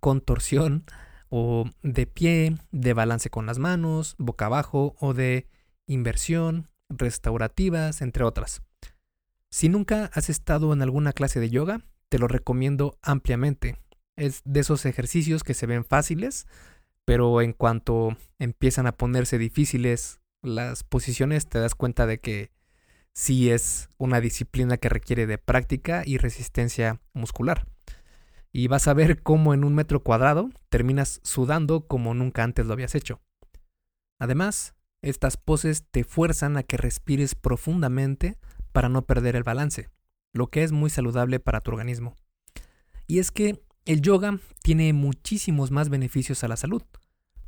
contorsión, 0.00 0.84
o 1.28 1.64
de 1.82 2.06
pie, 2.06 2.56
de 2.72 2.92
balance 2.92 3.30
con 3.30 3.46
las 3.46 3.58
manos, 3.58 4.16
boca 4.18 4.46
abajo 4.46 4.96
o 4.98 5.14
de 5.14 5.48
inversión, 5.86 6.68
restaurativas, 6.88 8.02
entre 8.02 8.24
otras. 8.24 8.62
Si 9.50 9.68
nunca 9.68 10.10
has 10.12 10.28
estado 10.28 10.72
en 10.72 10.82
alguna 10.82 11.12
clase 11.12 11.40
de 11.40 11.50
yoga, 11.50 11.84
te 12.08 12.18
lo 12.18 12.26
recomiendo 12.28 12.98
ampliamente. 13.02 13.76
Es 14.16 14.42
de 14.44 14.60
esos 14.60 14.84
ejercicios 14.86 15.44
que 15.44 15.54
se 15.54 15.66
ven 15.66 15.84
fáciles, 15.84 16.46
pero 17.04 17.40
en 17.42 17.52
cuanto 17.52 18.16
empiezan 18.38 18.86
a 18.86 18.92
ponerse 18.92 19.38
difíciles 19.38 20.20
las 20.42 20.84
posiciones, 20.84 21.48
te 21.48 21.58
das 21.58 21.74
cuenta 21.74 22.06
de 22.06 22.20
que 22.20 22.50
sí 23.12 23.50
es 23.50 23.90
una 23.98 24.20
disciplina 24.20 24.76
que 24.76 24.88
requiere 24.88 25.26
de 25.26 25.38
práctica 25.38 26.02
y 26.06 26.18
resistencia 26.18 27.00
muscular. 27.12 27.66
Y 28.52 28.68
vas 28.68 28.88
a 28.88 28.94
ver 28.94 29.22
cómo 29.22 29.54
en 29.54 29.64
un 29.64 29.74
metro 29.74 30.02
cuadrado 30.02 30.50
terminas 30.68 31.20
sudando 31.22 31.86
como 31.86 32.14
nunca 32.14 32.42
antes 32.42 32.66
lo 32.66 32.72
habías 32.72 32.94
hecho. 32.94 33.20
Además, 34.18 34.74
estas 35.02 35.36
poses 35.36 35.84
te 35.90 36.04
fuerzan 36.04 36.56
a 36.56 36.62
que 36.62 36.76
respires 36.76 37.34
profundamente 37.34 38.38
para 38.72 38.88
no 38.88 39.06
perder 39.06 39.36
el 39.36 39.44
balance, 39.44 39.88
lo 40.32 40.48
que 40.48 40.62
es 40.62 40.72
muy 40.72 40.90
saludable 40.90 41.40
para 41.40 41.60
tu 41.60 41.70
organismo. 41.70 42.16
Y 43.06 43.18
es 43.18 43.30
que 43.30 43.62
el 43.86 44.02
yoga 44.02 44.38
tiene 44.62 44.92
muchísimos 44.92 45.70
más 45.70 45.88
beneficios 45.88 46.44
a 46.44 46.48
la 46.48 46.56
salud. 46.56 46.82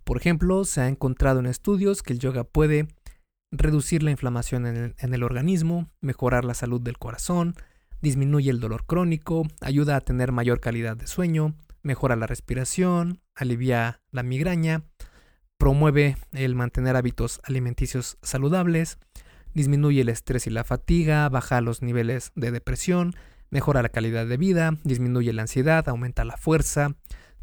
Por 0.04 0.16
ejemplo, 0.16 0.64
se 0.64 0.80
ha 0.80 0.88
encontrado 0.88 1.40
en 1.40 1.46
estudios 1.46 2.02
que 2.02 2.12
el 2.12 2.18
yoga 2.18 2.44
puede 2.44 2.88
reducir 3.52 4.02
la 4.02 4.10
inflamación 4.10 4.66
en 4.66 5.14
el, 5.14 5.22
organismo, 5.22 5.90
mejorar 6.00 6.44
la 6.44 6.54
salud 6.54 6.80
del 6.80 6.98
corazón, 6.98 7.54
disminuye 8.00 8.50
el 8.50 8.60
dolor 8.60 8.86
crónico, 8.86 9.46
ayuda 9.60 9.96
a 9.96 10.00
tener 10.00 10.32
mayor 10.32 10.58
calidad 10.58 10.96
de 10.96 11.06
sueño, 11.06 11.54
mejora 11.82 12.16
la 12.16 12.26
respiración, 12.26 13.20
alivia 13.34 14.00
la 14.10 14.22
migraña, 14.22 14.82
promueve 15.58 16.16
el 16.32 16.54
mantener 16.54 16.96
hábitos 16.96 17.40
alimenticios 17.44 18.18
saludables, 18.22 18.98
disminuye 19.54 20.00
el 20.00 20.08
estrés 20.08 20.46
y 20.46 20.50
la 20.50 20.64
fatiga, 20.64 21.28
baja 21.28 21.60
los 21.60 21.82
niveles 21.82 22.32
de 22.34 22.50
depresión, 22.50 23.14
mejora 23.50 23.82
la 23.82 23.90
calidad 23.90 24.26
de 24.26 24.38
vida, 24.38 24.78
disminuye 24.82 25.32
la 25.32 25.42
ansiedad, 25.42 25.88
aumenta 25.88 26.24
la 26.24 26.38
fuerza, 26.38 26.96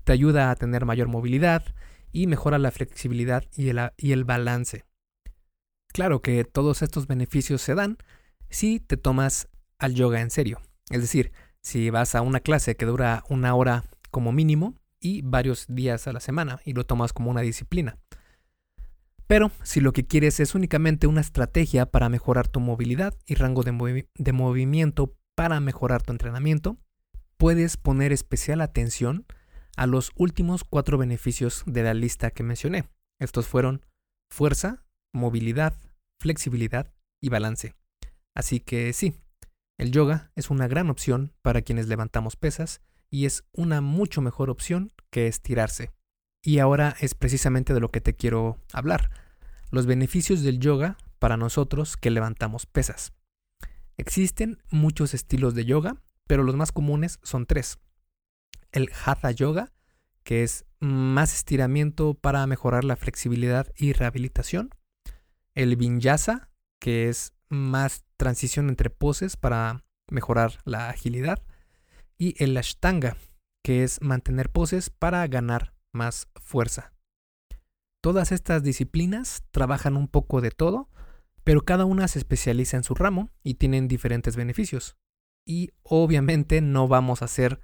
te 0.03 0.11
ayuda 0.11 0.49
a 0.49 0.55
tener 0.55 0.85
mayor 0.85 1.07
movilidad 1.07 1.63
y 2.11 2.27
mejora 2.27 2.57
la 2.57 2.71
flexibilidad 2.71 3.43
y 3.55 3.69
el, 3.69 3.91
y 3.97 4.11
el 4.11 4.23
balance. 4.23 4.85
Claro 5.91 6.21
que 6.21 6.43
todos 6.43 6.81
estos 6.81 7.07
beneficios 7.07 7.61
se 7.61 7.75
dan 7.75 7.97
si 8.49 8.79
te 8.79 8.97
tomas 8.97 9.49
al 9.77 9.95
yoga 9.95 10.21
en 10.21 10.29
serio. 10.29 10.61
Es 10.89 11.01
decir, 11.01 11.31
si 11.61 11.89
vas 11.89 12.15
a 12.15 12.21
una 12.21 12.39
clase 12.39 12.75
que 12.75 12.85
dura 12.85 13.23
una 13.29 13.53
hora 13.55 13.83
como 14.11 14.31
mínimo 14.31 14.75
y 14.99 15.21
varios 15.21 15.65
días 15.67 16.07
a 16.07 16.13
la 16.13 16.19
semana 16.19 16.59
y 16.65 16.73
lo 16.73 16.85
tomas 16.85 17.13
como 17.13 17.31
una 17.31 17.41
disciplina. 17.41 17.97
Pero 19.27 19.51
si 19.63 19.79
lo 19.79 19.93
que 19.93 20.07
quieres 20.07 20.39
es 20.39 20.55
únicamente 20.55 21.05
una 21.05 21.21
estrategia 21.21 21.85
para 21.85 22.09
mejorar 22.09 22.47
tu 22.47 22.59
movilidad 22.59 23.13
y 23.27 23.35
rango 23.35 23.63
de, 23.63 24.07
de 24.15 24.33
movimiento 24.33 25.15
para 25.35 25.59
mejorar 25.59 26.01
tu 26.01 26.11
entrenamiento, 26.11 26.77
puedes 27.37 27.77
poner 27.77 28.11
especial 28.11 28.59
atención 28.61 29.25
a 29.79 29.87
los 29.87 30.11
últimos 30.17 30.65
cuatro 30.65 30.97
beneficios 30.97 31.63
de 31.65 31.83
la 31.83 31.93
lista 31.93 32.31
que 32.31 32.43
mencioné. 32.43 32.89
Estos 33.17 33.47
fueron 33.47 33.85
fuerza, 34.29 34.83
movilidad, 35.13 35.73
flexibilidad 36.19 36.93
y 37.23 37.29
balance. 37.29 37.75
Así 38.35 38.59
que 38.59 38.91
sí, 38.91 39.13
el 39.77 39.93
yoga 39.93 40.33
es 40.35 40.49
una 40.49 40.67
gran 40.67 40.89
opción 40.89 41.31
para 41.41 41.61
quienes 41.61 41.87
levantamos 41.87 42.35
pesas 42.35 42.81
y 43.09 43.25
es 43.25 43.45
una 43.53 43.79
mucho 43.79 44.21
mejor 44.21 44.49
opción 44.49 44.91
que 45.11 45.27
estirarse. 45.27 45.93
Y 46.43 46.59
ahora 46.59 46.97
es 46.99 47.15
precisamente 47.15 47.73
de 47.73 47.79
lo 47.79 47.89
que 47.89 48.01
te 48.01 48.17
quiero 48.17 48.57
hablar, 48.73 49.09
los 49.71 49.85
beneficios 49.85 50.41
del 50.41 50.59
yoga 50.59 50.97
para 51.19 51.37
nosotros 51.37 51.95
que 51.95 52.09
levantamos 52.09 52.65
pesas. 52.65 53.13
Existen 53.95 54.61
muchos 54.71 55.13
estilos 55.13 55.55
de 55.55 55.63
yoga, 55.63 55.95
pero 56.27 56.43
los 56.43 56.57
más 56.57 56.73
comunes 56.73 57.19
son 57.23 57.45
tres. 57.45 57.79
El 58.71 58.89
Hatha 59.05 59.31
Yoga, 59.31 59.71
que 60.23 60.43
es 60.43 60.65
más 60.79 61.33
estiramiento 61.33 62.13
para 62.13 62.45
mejorar 62.47 62.83
la 62.83 62.95
flexibilidad 62.95 63.67
y 63.75 63.93
rehabilitación. 63.93 64.69
El 65.55 65.75
Vinyasa, 65.75 66.49
que 66.79 67.09
es 67.09 67.33
más 67.49 68.05
transición 68.17 68.69
entre 68.69 68.89
poses 68.89 69.37
para 69.37 69.83
mejorar 70.09 70.59
la 70.65 70.89
agilidad. 70.89 71.43
Y 72.17 72.41
el 72.43 72.55
Ashtanga, 72.57 73.17
que 73.63 73.83
es 73.83 74.01
mantener 74.01 74.49
poses 74.49 74.89
para 74.89 75.25
ganar 75.27 75.73
más 75.91 76.27
fuerza. 76.35 76.93
Todas 78.01 78.31
estas 78.31 78.63
disciplinas 78.63 79.43
trabajan 79.51 79.97
un 79.97 80.07
poco 80.07 80.41
de 80.41 80.51
todo, 80.51 80.89
pero 81.43 81.61
cada 81.61 81.85
una 81.85 82.07
se 82.07 82.19
especializa 82.19 82.77
en 82.77 82.83
su 82.83 82.93
ramo 82.93 83.29
y 83.43 83.55
tienen 83.55 83.87
diferentes 83.87 84.35
beneficios. 84.35 84.95
Y 85.45 85.71
obviamente 85.83 86.61
no 86.61 86.87
vamos 86.87 87.21
a 87.21 87.25
hacer 87.25 87.59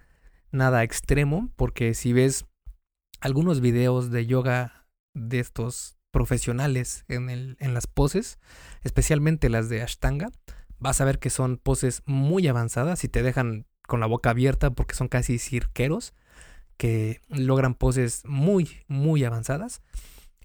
nada 0.56 0.84
extremo, 0.84 1.50
porque 1.56 1.94
si 1.94 2.13
ves 2.13 2.46
algunos 3.20 3.62
videos 3.62 4.12
de 4.12 4.26
yoga 4.26 4.88
de 5.13 5.39
estos 5.39 5.98
profesionales 6.12 7.06
en, 7.08 7.30
el, 7.30 7.58
en 7.60 7.74
las 7.74 7.88
poses, 7.88 8.39
especialmente 8.84 9.50
las 9.50 9.70
de 9.70 9.82
Ashtanga, 9.82 10.30
vas 10.80 11.02
a 11.02 11.06
ver 11.06 11.20
que 11.20 11.30
son 11.30 11.58
poses 11.58 12.04
muy 12.06 12.48
avanzadas 12.48 13.04
y 13.04 13.08
te 13.08 13.24
dejan 13.24 13.65
con 13.88 14.00
la 14.00 14.06
boca 14.06 14.32
abierta 14.32 14.72
porque 14.72 14.96
son 14.96 15.08
casi 15.08 15.38
cirqueros 15.38 16.13
que 16.78 17.22
logran 17.30 17.76
poses 17.76 18.24
muy, 18.26 18.84
muy 18.88 19.24
avanzadas. 19.24 19.82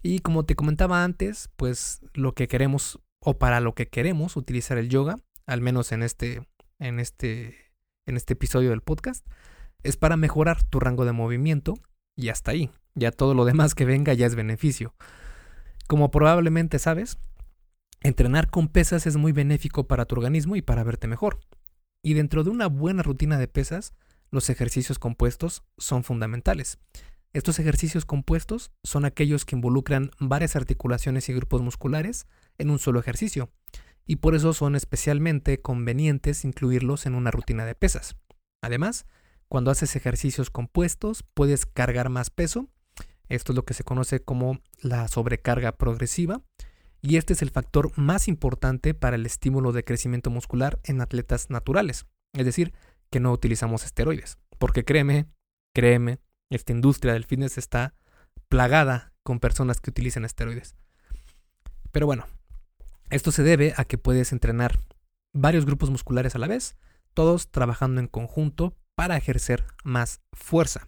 Y 0.01 0.19
como 0.19 0.45
te 0.45 0.55
comentaba 0.55 1.03
antes, 1.03 1.49
pues 1.55 2.01
lo 2.13 2.33
que 2.33 2.47
queremos 2.47 2.99
o 3.19 3.37
para 3.37 3.59
lo 3.59 3.75
que 3.75 3.87
queremos 3.87 4.35
utilizar 4.35 4.77
el 4.77 4.89
yoga, 4.89 5.17
al 5.45 5.61
menos 5.61 5.91
en 5.91 6.01
este, 6.03 6.47
en 6.79 6.99
este, 6.99 7.55
en 8.05 8.17
este 8.17 8.33
episodio 8.33 8.71
del 8.71 8.81
podcast, 8.81 9.25
es 9.83 9.97
para 9.97 10.17
mejorar 10.17 10.63
tu 10.63 10.79
rango 10.79 11.05
de 11.05 11.11
movimiento 11.11 11.75
y 12.15 12.29
hasta 12.29 12.51
ahí. 12.51 12.69
Ya 12.95 13.11
todo 13.11 13.33
lo 13.33 13.45
demás 13.45 13.75
que 13.75 13.85
venga 13.85 14.13
ya 14.13 14.25
es 14.25 14.35
beneficio. 14.35 14.93
Como 15.87 16.11
probablemente 16.11 16.79
sabes, 16.79 17.17
Entrenar 18.03 18.49
con 18.49 18.67
pesas 18.67 19.05
es 19.05 19.15
muy 19.15 19.31
benéfico 19.31 19.87
para 19.87 20.05
tu 20.05 20.15
organismo 20.15 20.55
y 20.55 20.63
para 20.63 20.83
verte 20.83 21.07
mejor. 21.07 21.39
Y 22.01 22.15
dentro 22.15 22.43
de 22.43 22.49
una 22.49 22.65
buena 22.65 23.03
rutina 23.03 23.37
de 23.37 23.47
pesas, 23.47 23.93
los 24.31 24.49
ejercicios 24.49 24.97
compuestos 24.97 25.63
son 25.77 26.03
fundamentales. 26.03 26.79
Estos 27.33 27.59
ejercicios 27.59 28.05
compuestos 28.05 28.71
son 28.83 29.05
aquellos 29.05 29.45
que 29.45 29.55
involucran 29.55 30.09
varias 30.19 30.55
articulaciones 30.55 31.29
y 31.29 31.33
grupos 31.33 31.61
musculares 31.61 32.25
en 32.57 32.71
un 32.71 32.79
solo 32.79 32.99
ejercicio, 32.99 33.51
y 34.07 34.15
por 34.15 34.33
eso 34.33 34.53
son 34.53 34.75
especialmente 34.75 35.61
convenientes 35.61 36.43
incluirlos 36.43 37.05
en 37.05 37.13
una 37.13 37.29
rutina 37.29 37.65
de 37.65 37.75
pesas. 37.75 38.17
Además, 38.63 39.05
cuando 39.51 39.69
haces 39.69 39.97
ejercicios 39.97 40.49
compuestos, 40.49 41.25
puedes 41.33 41.65
cargar 41.65 42.07
más 42.07 42.29
peso. 42.29 42.69
Esto 43.27 43.51
es 43.51 43.57
lo 43.57 43.65
que 43.65 43.73
se 43.73 43.83
conoce 43.83 44.21
como 44.21 44.61
la 44.79 45.09
sobrecarga 45.09 45.73
progresiva 45.73 46.41
y 47.01 47.17
este 47.17 47.33
es 47.33 47.41
el 47.41 47.49
factor 47.49 47.91
más 47.97 48.29
importante 48.29 48.93
para 48.93 49.17
el 49.17 49.25
estímulo 49.25 49.73
de 49.73 49.83
crecimiento 49.83 50.29
muscular 50.29 50.79
en 50.85 51.01
atletas 51.01 51.49
naturales, 51.49 52.05
es 52.31 52.45
decir, 52.45 52.73
que 53.09 53.19
no 53.19 53.33
utilizamos 53.33 53.83
esteroides, 53.83 54.37
porque 54.57 54.85
créeme, 54.85 55.25
créeme, 55.75 56.19
esta 56.49 56.71
industria 56.71 57.11
del 57.11 57.25
fitness 57.25 57.57
está 57.57 57.93
plagada 58.47 59.11
con 59.21 59.41
personas 59.41 59.81
que 59.81 59.89
utilizan 59.89 60.23
esteroides. 60.23 60.77
Pero 61.91 62.05
bueno, 62.05 62.25
esto 63.09 63.33
se 63.33 63.43
debe 63.43 63.73
a 63.75 63.83
que 63.83 63.97
puedes 63.97 64.31
entrenar 64.31 64.79
varios 65.33 65.65
grupos 65.65 65.89
musculares 65.89 66.35
a 66.35 66.39
la 66.39 66.47
vez, 66.47 66.77
todos 67.13 67.51
trabajando 67.51 67.99
en 67.99 68.07
conjunto 68.07 68.77
para 69.01 69.17
ejercer 69.17 69.65
más 69.83 70.21
fuerza. 70.31 70.87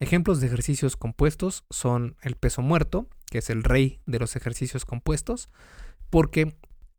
Ejemplos 0.00 0.42
de 0.42 0.48
ejercicios 0.48 0.98
compuestos 0.98 1.64
son 1.70 2.14
el 2.20 2.36
peso 2.36 2.60
muerto, 2.60 3.08
que 3.30 3.38
es 3.38 3.48
el 3.48 3.64
rey 3.64 4.02
de 4.04 4.18
los 4.18 4.36
ejercicios 4.36 4.84
compuestos, 4.84 5.48
porque 6.10 6.54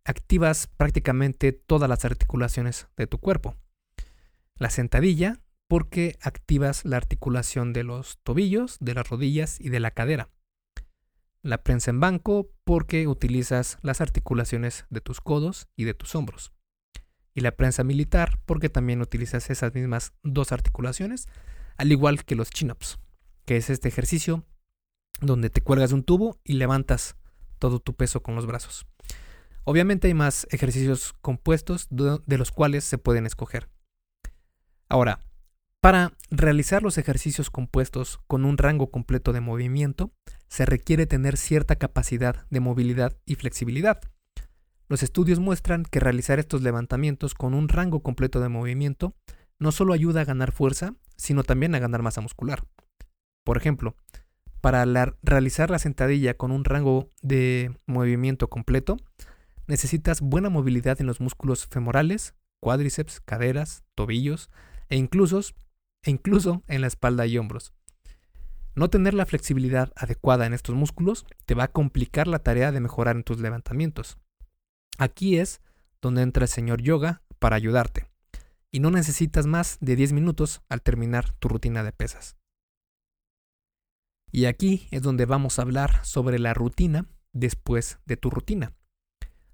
activas 0.06 0.66
prácticamente 0.76 1.52
todas 1.52 1.88
las 1.88 2.04
articulaciones 2.04 2.88
de 2.98 3.06
tu 3.06 3.20
cuerpo. 3.20 3.56
La 4.56 4.72
sentadilla, 4.72 5.40
porque 5.68 6.18
activas 6.20 6.84
la 6.84 6.98
articulación 6.98 7.72
de 7.72 7.84
los 7.84 8.18
tobillos, 8.24 8.78
de 8.80 8.96
las 8.96 9.08
rodillas 9.08 9.62
y 9.62 9.70
de 9.70 9.82
la 9.82 9.92
cadera. 9.92 10.32
La 11.44 11.62
prensa 11.62 11.92
en 11.92 12.00
banco, 12.00 12.50
porque 12.64 13.08
utilizas 13.08 13.78
las 13.84 14.02
articulaciones 14.02 14.88
de 14.90 15.02
tus 15.02 15.22
codos 15.22 15.68
y 15.76 15.84
de 15.84 15.94
tus 15.94 16.16
hombros. 16.16 16.54
Y 17.34 17.42
la 17.42 17.52
prensa 17.52 17.84
militar, 17.84 18.40
porque 18.46 18.70
también 18.70 19.02
utilizas 19.02 19.50
esas 19.50 19.74
mismas 19.74 20.14
dos 20.24 20.52
articulaciones 20.52 21.28
al 21.78 21.92
igual 21.92 22.24
que 22.24 22.36
los 22.36 22.50
chin-ups, 22.50 23.00
que 23.46 23.58
es 23.58 23.70
este 23.70 23.88
ejercicio 23.88 24.46
donde 25.22 25.50
te 25.50 25.62
cuelgas 25.62 25.90
de 25.90 25.96
un 25.96 26.04
tubo 26.04 26.40
y 26.44 26.54
levantas 26.54 27.16
todo 27.60 27.80
tu 27.80 27.96
peso 27.96 28.22
con 28.22 28.36
los 28.36 28.46
brazos. 28.46 28.86
Obviamente 29.64 30.08
hay 30.08 30.14
más 30.14 30.46
ejercicios 30.52 31.14
compuestos 31.22 31.88
de 31.90 32.38
los 32.38 32.52
cuales 32.52 32.84
se 32.84 32.98
pueden 32.98 33.26
escoger. 33.26 33.70
Ahora, 34.90 35.22
para 35.80 36.14
realizar 36.30 36.84
los 36.84 36.98
ejercicios 36.98 37.50
compuestos 37.50 38.20
con 38.28 38.46
un 38.46 38.58
rango 38.58 38.92
completo 38.92 39.34
de 39.34 39.42
movimiento, 39.42 40.14
se 40.48 40.66
requiere 40.66 41.06
tener 41.06 41.38
cierta 41.38 41.78
capacidad 41.78 42.46
de 42.50 42.60
movilidad 42.60 43.18
y 43.26 43.36
flexibilidad. 43.36 44.02
Los 44.90 45.04
estudios 45.04 45.40
muestran 45.40 45.84
que 45.84 46.00
realizar 46.00 46.40
estos 46.40 46.62
levantamientos 46.62 47.34
con 47.34 47.54
un 47.54 47.70
rango 47.70 48.02
completo 48.02 48.40
de 48.40 48.50
movimiento 48.50 49.16
no 49.60 49.72
solo 49.72 49.94
ayuda 49.94 50.22
a 50.22 50.26
ganar 50.26 50.52
fuerza, 50.52 50.96
sino 51.16 51.44
también 51.44 51.74
a 51.76 51.80
ganar 51.80 52.02
masa 52.02 52.22
muscular. 52.22 52.66
Por 53.44 53.58
ejemplo, 53.58 53.96
para 54.62 54.86
realizar 55.22 55.70
la 55.70 55.80
sentadilla 55.80 56.36
con 56.36 56.52
un 56.52 56.64
rango 56.64 57.12
de 57.22 57.78
movimiento 57.86 58.50
completo, 58.50 58.98
necesitas 59.68 60.22
buena 60.22 60.50
movilidad 60.50 61.00
en 61.02 61.08
los 61.08 61.20
músculos 61.20 61.66
femorales, 61.68 62.34
cuádriceps, 62.60 63.20
caderas, 63.20 63.84
tobillos 63.96 64.50
e 64.90 64.98
incluso, 64.98 65.42
e 66.04 66.12
incluso 66.12 66.64
en 66.68 66.82
la 66.82 66.88
espalda 66.88 67.26
y 67.26 67.38
hombros. 67.38 67.74
No 68.76 68.90
tener 68.90 69.14
la 69.14 69.26
flexibilidad 69.26 69.92
adecuada 69.96 70.46
en 70.46 70.54
estos 70.54 70.76
músculos 70.76 71.26
te 71.46 71.56
va 71.56 71.66
a 71.66 71.72
complicar 71.72 72.28
la 72.28 72.40
tarea 72.40 72.72
de 72.72 72.80
mejorar 72.80 73.16
en 73.16 73.24
tus 73.24 73.40
levantamientos. 73.40 74.18
Aquí 74.98 75.38
es 75.38 75.62
donde 76.02 76.22
entra 76.22 76.46
el 76.46 76.50
señor 76.50 76.82
yoga 76.82 77.24
para 77.40 77.56
ayudarte 77.56 78.08
y 78.72 78.80
no 78.80 78.92
necesitas 78.92 79.46
más 79.46 79.78
de 79.82 79.96
10 79.96 80.14
minutos 80.14 80.62
al 80.70 80.82
terminar 80.82 81.32
tu 81.34 81.48
rutina 81.48 81.84
de 81.84 81.92
pesas. 81.92 82.38
Y 84.32 84.46
aquí 84.46 84.88
es 84.92 85.04
donde 85.04 85.26
vamos 85.26 85.60
a 85.60 85.62
hablar 85.62 86.04
sobre 86.04 86.40
la 86.40 86.54
rutina 86.54 87.06
después 87.34 88.00
de 88.06 88.18
tu 88.18 88.30
rutina. 88.32 88.74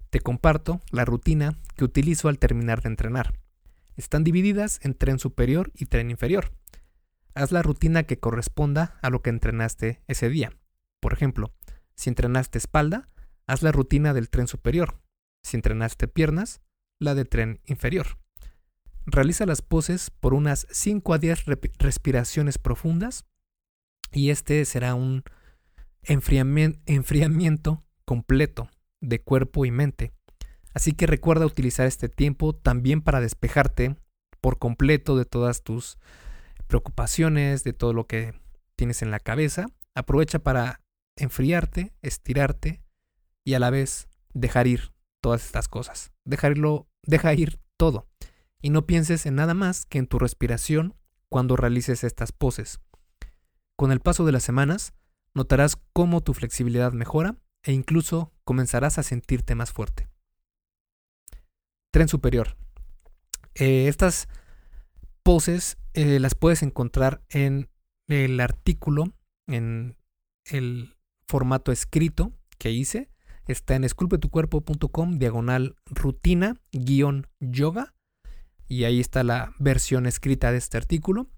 Te 0.08 0.20
comparto 0.20 0.80
la 0.90 1.04
rutina 1.04 1.58
que 1.76 1.84
utilizo 1.84 2.28
al 2.28 2.38
terminar 2.38 2.82
de 2.82 2.88
entrenar. 2.88 3.38
Están 3.96 4.24
divididas 4.24 4.80
en 4.82 4.94
tren 4.94 5.18
superior 5.18 5.70
y 5.74 5.86
tren 5.86 6.10
inferior. 6.10 6.52
Haz 7.34 7.52
la 7.52 7.62
rutina 7.62 8.04
que 8.04 8.18
corresponda 8.18 8.98
a 9.02 9.10
lo 9.10 9.22
que 9.22 9.30
entrenaste 9.30 10.02
ese 10.08 10.30
día. 10.30 10.52
Por 10.98 11.12
ejemplo, 11.12 11.52
si 11.94 12.08
entrenaste 12.08 12.58
espalda, 12.58 13.08
haz 13.46 13.62
la 13.62 13.72
rutina 13.72 14.14
del 14.14 14.30
tren 14.30 14.46
superior. 14.46 15.00
Si 15.42 15.56
entrenaste 15.56 16.08
piernas, 16.08 16.60
la 17.00 17.14
de 17.14 17.24
tren 17.24 17.60
inferior. 17.66 18.18
Realiza 19.06 19.46
las 19.46 19.62
poses 19.62 20.10
por 20.10 20.34
unas 20.34 20.66
5 20.70 21.14
a 21.14 21.18
10 21.18 21.46
respiraciones 21.78 22.58
profundas 22.58 23.24
y 24.12 24.30
este 24.30 24.64
será 24.64 24.94
un 24.94 25.24
enfriamiento 26.02 27.84
completo 28.04 28.68
de 29.00 29.22
cuerpo 29.22 29.64
y 29.64 29.70
mente. 29.70 30.12
Así 30.74 30.92
que 30.92 31.06
recuerda 31.06 31.46
utilizar 31.46 31.86
este 31.86 32.08
tiempo 32.08 32.54
también 32.54 33.02
para 33.02 33.20
despejarte 33.20 33.96
por 34.40 34.58
completo 34.58 35.16
de 35.16 35.24
todas 35.24 35.62
tus 35.62 35.98
preocupaciones, 36.66 37.64
de 37.64 37.72
todo 37.72 37.92
lo 37.92 38.06
que 38.06 38.34
tienes 38.76 39.02
en 39.02 39.10
la 39.10 39.20
cabeza. 39.20 39.66
Aprovecha 39.94 40.38
para 40.38 40.80
enfriarte, 41.16 41.92
estirarte 42.02 42.82
y 43.44 43.54
a 43.54 43.58
la 43.58 43.70
vez 43.70 44.08
dejar 44.32 44.66
ir 44.66 44.92
todas 45.20 45.44
estas 45.44 45.68
cosas. 45.68 46.12
Dejarlo, 46.24 46.88
deja 47.02 47.34
ir 47.34 47.60
todo 47.76 48.08
y 48.62 48.70
no 48.70 48.86
pienses 48.86 49.26
en 49.26 49.36
nada 49.36 49.54
más 49.54 49.86
que 49.86 49.98
en 49.98 50.06
tu 50.06 50.18
respiración 50.18 50.94
cuando 51.28 51.56
realices 51.56 52.04
estas 52.04 52.32
poses. 52.32 52.80
Con 53.76 53.92
el 53.92 54.00
paso 54.00 54.24
de 54.24 54.32
las 54.32 54.42
semanas, 54.42 54.92
notarás 55.34 55.76
cómo 55.92 56.20
tu 56.22 56.34
flexibilidad 56.34 56.92
mejora 56.92 57.36
e 57.62 57.72
incluso 57.72 58.32
comenzarás 58.44 58.98
a 58.98 59.02
sentirte 59.02 59.54
más 59.54 59.72
fuerte. 59.72 60.08
Tren 61.92 62.08
superior. 62.08 62.56
Eh, 63.54 63.88
estas 63.88 64.28
poses 65.22 65.78
eh, 65.94 66.20
las 66.20 66.34
puedes 66.34 66.62
encontrar 66.62 67.22
en 67.28 67.68
el 68.06 68.40
artículo, 68.40 69.12
en 69.46 69.96
el 70.44 70.96
formato 71.26 71.72
escrito 71.72 72.32
que 72.58 72.70
hice. 72.70 73.10
Está 73.50 73.74
en 73.74 73.82
esculpetucuerpo.com 73.82 75.18
diagonal 75.18 75.74
rutina 75.86 76.56
guion 76.70 77.26
yoga 77.40 77.94
y 78.68 78.84
ahí 78.84 79.00
está 79.00 79.24
la 79.24 79.52
versión 79.58 80.06
escrita 80.06 80.52
de 80.52 80.58
este 80.58 80.76
artículo. 80.76 81.28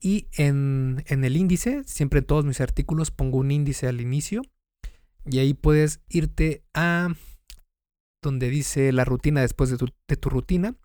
Y 0.00 0.28
en, 0.32 1.02
el 1.08 1.36
índice, 1.36 1.82
siempre 1.84 2.20
en 2.20 2.26
todos 2.26 2.44
mis 2.44 2.60
artículos 2.60 3.10
pongo 3.10 3.38
un 3.38 3.50
índice 3.50 3.88
al 3.88 4.00
inicio 4.00 4.42
y 5.26 5.40
ahí 5.40 5.54
puedes 5.54 6.02
irte 6.08 6.62
a 6.72 7.08
donde 8.22 8.48
dice 8.48 8.92
la 8.92 9.04
rutina 9.04 9.40
después 9.40 9.70
de 9.70 9.76
tu, 9.76 9.88
de 10.06 10.16
tu 10.16 10.30
rutina. 10.30 10.76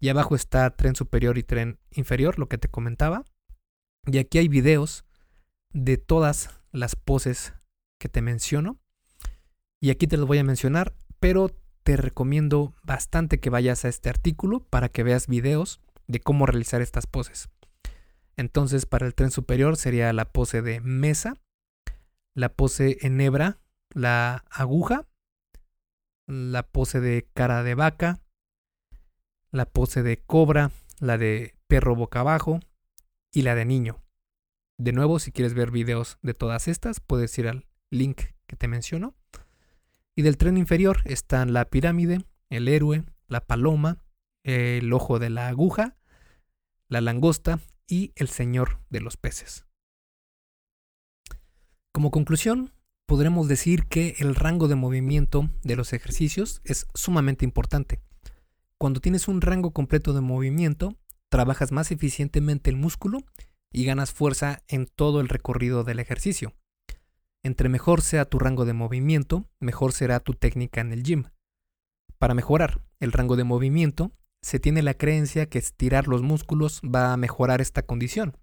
Y 0.00 0.08
abajo 0.08 0.34
está 0.34 0.68
tren 0.74 0.96
superior 0.96 1.38
y 1.38 1.44
tren 1.44 1.78
inferior, 1.92 2.38
lo 2.40 2.48
que 2.48 2.58
te 2.58 2.68
comentaba. 2.68 3.24
Y 4.06 4.18
aquí 4.18 4.38
hay 4.38 4.48
videos 4.48 5.04
de 5.72 5.98
todas 5.98 6.50
las 6.72 6.96
poses 6.96 7.54
que 8.00 8.08
te 8.08 8.22
menciono. 8.22 8.80
Y 9.84 9.90
aquí 9.90 10.06
te 10.06 10.16
los 10.16 10.26
voy 10.26 10.38
a 10.38 10.44
mencionar, 10.44 10.94
pero 11.20 11.50
te 11.82 11.98
recomiendo 11.98 12.74
bastante 12.84 13.38
que 13.38 13.50
vayas 13.50 13.84
a 13.84 13.88
este 13.88 14.08
artículo 14.08 14.60
para 14.60 14.88
que 14.88 15.02
veas 15.02 15.26
videos 15.26 15.82
de 16.06 16.20
cómo 16.20 16.46
realizar 16.46 16.80
estas 16.80 17.06
poses. 17.06 17.50
Entonces, 18.38 18.86
para 18.86 19.04
el 19.06 19.14
tren 19.14 19.30
superior 19.30 19.76
sería 19.76 20.10
la 20.14 20.32
pose 20.32 20.62
de 20.62 20.80
mesa, 20.80 21.34
la 22.32 22.48
pose 22.48 22.96
en 23.02 23.20
hebra, 23.20 23.58
la 23.90 24.46
aguja, 24.48 25.06
la 26.26 26.62
pose 26.62 27.00
de 27.00 27.28
cara 27.34 27.62
de 27.62 27.74
vaca, 27.74 28.22
la 29.50 29.66
pose 29.66 30.02
de 30.02 30.16
cobra, 30.16 30.70
la 30.98 31.18
de 31.18 31.58
perro 31.66 31.94
boca 31.94 32.20
abajo 32.20 32.60
y 33.32 33.42
la 33.42 33.54
de 33.54 33.66
niño. 33.66 34.02
De 34.78 34.92
nuevo, 34.92 35.18
si 35.18 35.30
quieres 35.30 35.52
ver 35.52 35.70
videos 35.70 36.16
de 36.22 36.32
todas 36.32 36.68
estas, 36.68 37.00
puedes 37.00 37.36
ir 37.38 37.48
al 37.48 37.66
link 37.90 38.22
que 38.46 38.56
te 38.56 38.66
menciono. 38.66 39.14
Y 40.16 40.22
del 40.22 40.36
tren 40.36 40.56
inferior 40.56 41.02
están 41.04 41.52
la 41.52 41.64
pirámide, 41.64 42.24
el 42.50 42.68
héroe, 42.68 43.04
la 43.26 43.46
paloma, 43.46 44.04
el 44.44 44.92
ojo 44.92 45.18
de 45.18 45.30
la 45.30 45.48
aguja, 45.48 45.96
la 46.88 47.00
langosta 47.00 47.60
y 47.88 48.12
el 48.16 48.28
señor 48.28 48.80
de 48.90 49.00
los 49.00 49.16
peces. 49.16 49.66
Como 51.92 52.10
conclusión, 52.10 52.72
podremos 53.06 53.48
decir 53.48 53.86
que 53.86 54.16
el 54.18 54.34
rango 54.34 54.68
de 54.68 54.74
movimiento 54.74 55.50
de 55.62 55.76
los 55.76 55.92
ejercicios 55.92 56.60
es 56.64 56.86
sumamente 56.94 57.44
importante. 57.44 58.00
Cuando 58.78 59.00
tienes 59.00 59.28
un 59.28 59.40
rango 59.40 59.72
completo 59.72 60.12
de 60.12 60.20
movimiento, 60.20 60.96
trabajas 61.28 61.72
más 61.72 61.90
eficientemente 61.90 62.70
el 62.70 62.76
músculo 62.76 63.18
y 63.72 63.84
ganas 63.84 64.12
fuerza 64.12 64.62
en 64.68 64.86
todo 64.86 65.20
el 65.20 65.28
recorrido 65.28 65.84
del 65.84 65.98
ejercicio. 66.00 66.52
Entre 67.44 67.68
mejor 67.68 68.00
sea 68.00 68.24
tu 68.24 68.38
rango 68.38 68.64
de 68.64 68.72
movimiento, 68.72 69.44
mejor 69.60 69.92
será 69.92 70.18
tu 70.18 70.32
técnica 70.32 70.80
en 70.80 70.92
el 70.92 71.02
gym. 71.02 71.24
Para 72.18 72.32
mejorar 72.32 72.80
el 73.00 73.12
rango 73.12 73.36
de 73.36 73.44
movimiento, 73.44 74.12
se 74.40 74.58
tiene 74.58 74.82
la 74.82 74.94
creencia 74.94 75.46
que 75.46 75.58
estirar 75.58 76.08
los 76.08 76.22
músculos 76.22 76.80
va 76.82 77.12
a 77.12 77.16
mejorar 77.18 77.60
esta 77.60 77.82
condición. 77.82 78.38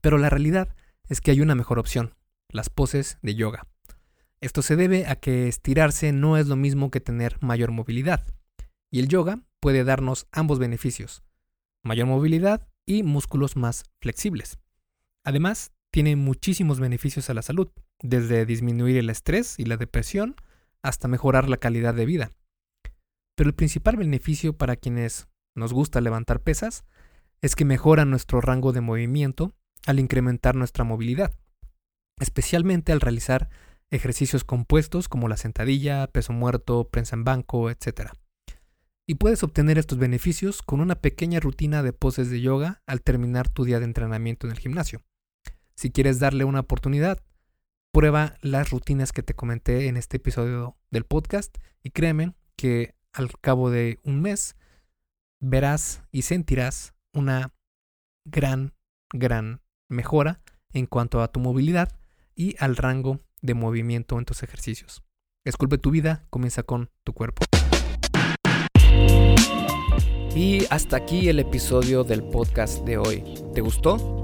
Pero 0.00 0.18
la 0.18 0.28
realidad 0.28 0.74
es 1.08 1.20
que 1.20 1.30
hay 1.30 1.40
una 1.40 1.54
mejor 1.54 1.78
opción, 1.78 2.16
las 2.48 2.68
poses 2.68 3.18
de 3.22 3.36
yoga. 3.36 3.68
Esto 4.40 4.60
se 4.60 4.74
debe 4.74 5.06
a 5.06 5.14
que 5.14 5.46
estirarse 5.46 6.12
no 6.12 6.36
es 6.36 6.48
lo 6.48 6.56
mismo 6.56 6.90
que 6.90 7.00
tener 7.00 7.40
mayor 7.42 7.70
movilidad, 7.70 8.26
y 8.90 8.98
el 8.98 9.08
yoga 9.08 9.40
puede 9.60 9.84
darnos 9.84 10.26
ambos 10.32 10.58
beneficios, 10.58 11.22
mayor 11.84 12.08
movilidad 12.08 12.66
y 12.86 13.04
músculos 13.04 13.56
más 13.56 13.84
flexibles. 14.00 14.58
Además, 15.22 15.72
tiene 15.94 16.16
muchísimos 16.16 16.80
beneficios 16.80 17.30
a 17.30 17.34
la 17.34 17.42
salud, 17.42 17.70
desde 18.02 18.46
disminuir 18.46 18.96
el 18.96 19.10
estrés 19.10 19.60
y 19.60 19.64
la 19.64 19.76
depresión 19.76 20.34
hasta 20.82 21.06
mejorar 21.06 21.48
la 21.48 21.58
calidad 21.58 21.94
de 21.94 22.04
vida. 22.04 22.32
Pero 23.36 23.48
el 23.48 23.54
principal 23.54 23.96
beneficio 23.96 24.56
para 24.56 24.74
quienes 24.74 25.28
nos 25.54 25.72
gusta 25.72 26.00
levantar 26.00 26.40
pesas 26.40 26.84
es 27.42 27.54
que 27.54 27.64
mejora 27.64 28.04
nuestro 28.04 28.40
rango 28.40 28.72
de 28.72 28.80
movimiento 28.80 29.54
al 29.86 30.00
incrementar 30.00 30.56
nuestra 30.56 30.82
movilidad, 30.82 31.32
especialmente 32.18 32.90
al 32.90 33.00
realizar 33.00 33.48
ejercicios 33.92 34.42
compuestos 34.42 35.08
como 35.08 35.28
la 35.28 35.36
sentadilla, 35.36 36.08
peso 36.08 36.32
muerto, 36.32 36.88
prensa 36.90 37.14
en 37.14 37.22
banco, 37.22 37.70
etc. 37.70 38.10
Y 39.06 39.14
puedes 39.14 39.44
obtener 39.44 39.78
estos 39.78 39.98
beneficios 39.98 40.60
con 40.60 40.80
una 40.80 40.96
pequeña 40.96 41.38
rutina 41.38 41.84
de 41.84 41.92
poses 41.92 42.30
de 42.30 42.40
yoga 42.40 42.82
al 42.84 43.00
terminar 43.00 43.48
tu 43.48 43.62
día 43.62 43.78
de 43.78 43.84
entrenamiento 43.84 44.48
en 44.48 44.54
el 44.54 44.58
gimnasio. 44.58 45.04
Si 45.76 45.90
quieres 45.90 46.20
darle 46.20 46.44
una 46.44 46.60
oportunidad, 46.60 47.22
prueba 47.92 48.36
las 48.42 48.70
rutinas 48.70 49.12
que 49.12 49.22
te 49.22 49.34
comenté 49.34 49.88
en 49.88 49.96
este 49.96 50.18
episodio 50.18 50.76
del 50.90 51.04
podcast 51.04 51.56
y 51.82 51.90
créeme 51.90 52.34
que 52.56 52.94
al 53.12 53.30
cabo 53.40 53.70
de 53.70 53.98
un 54.04 54.20
mes 54.20 54.56
verás 55.40 56.02
y 56.10 56.22
sentirás 56.22 56.94
una 57.12 57.52
gran, 58.24 58.72
gran 59.12 59.60
mejora 59.88 60.40
en 60.72 60.86
cuanto 60.86 61.22
a 61.22 61.28
tu 61.28 61.40
movilidad 61.40 61.92
y 62.34 62.56
al 62.58 62.76
rango 62.76 63.20
de 63.42 63.54
movimiento 63.54 64.18
en 64.18 64.24
tus 64.24 64.42
ejercicios. 64.42 65.02
Esculpe 65.44 65.78
tu 65.78 65.90
vida, 65.90 66.24
comienza 66.30 66.62
con 66.62 66.90
tu 67.04 67.12
cuerpo. 67.12 67.44
Y 70.34 70.66
hasta 70.70 70.96
aquí 70.96 71.28
el 71.28 71.38
episodio 71.38 72.02
del 72.02 72.24
podcast 72.24 72.84
de 72.84 72.98
hoy. 72.98 73.22
¿Te 73.54 73.60
gustó? 73.60 74.23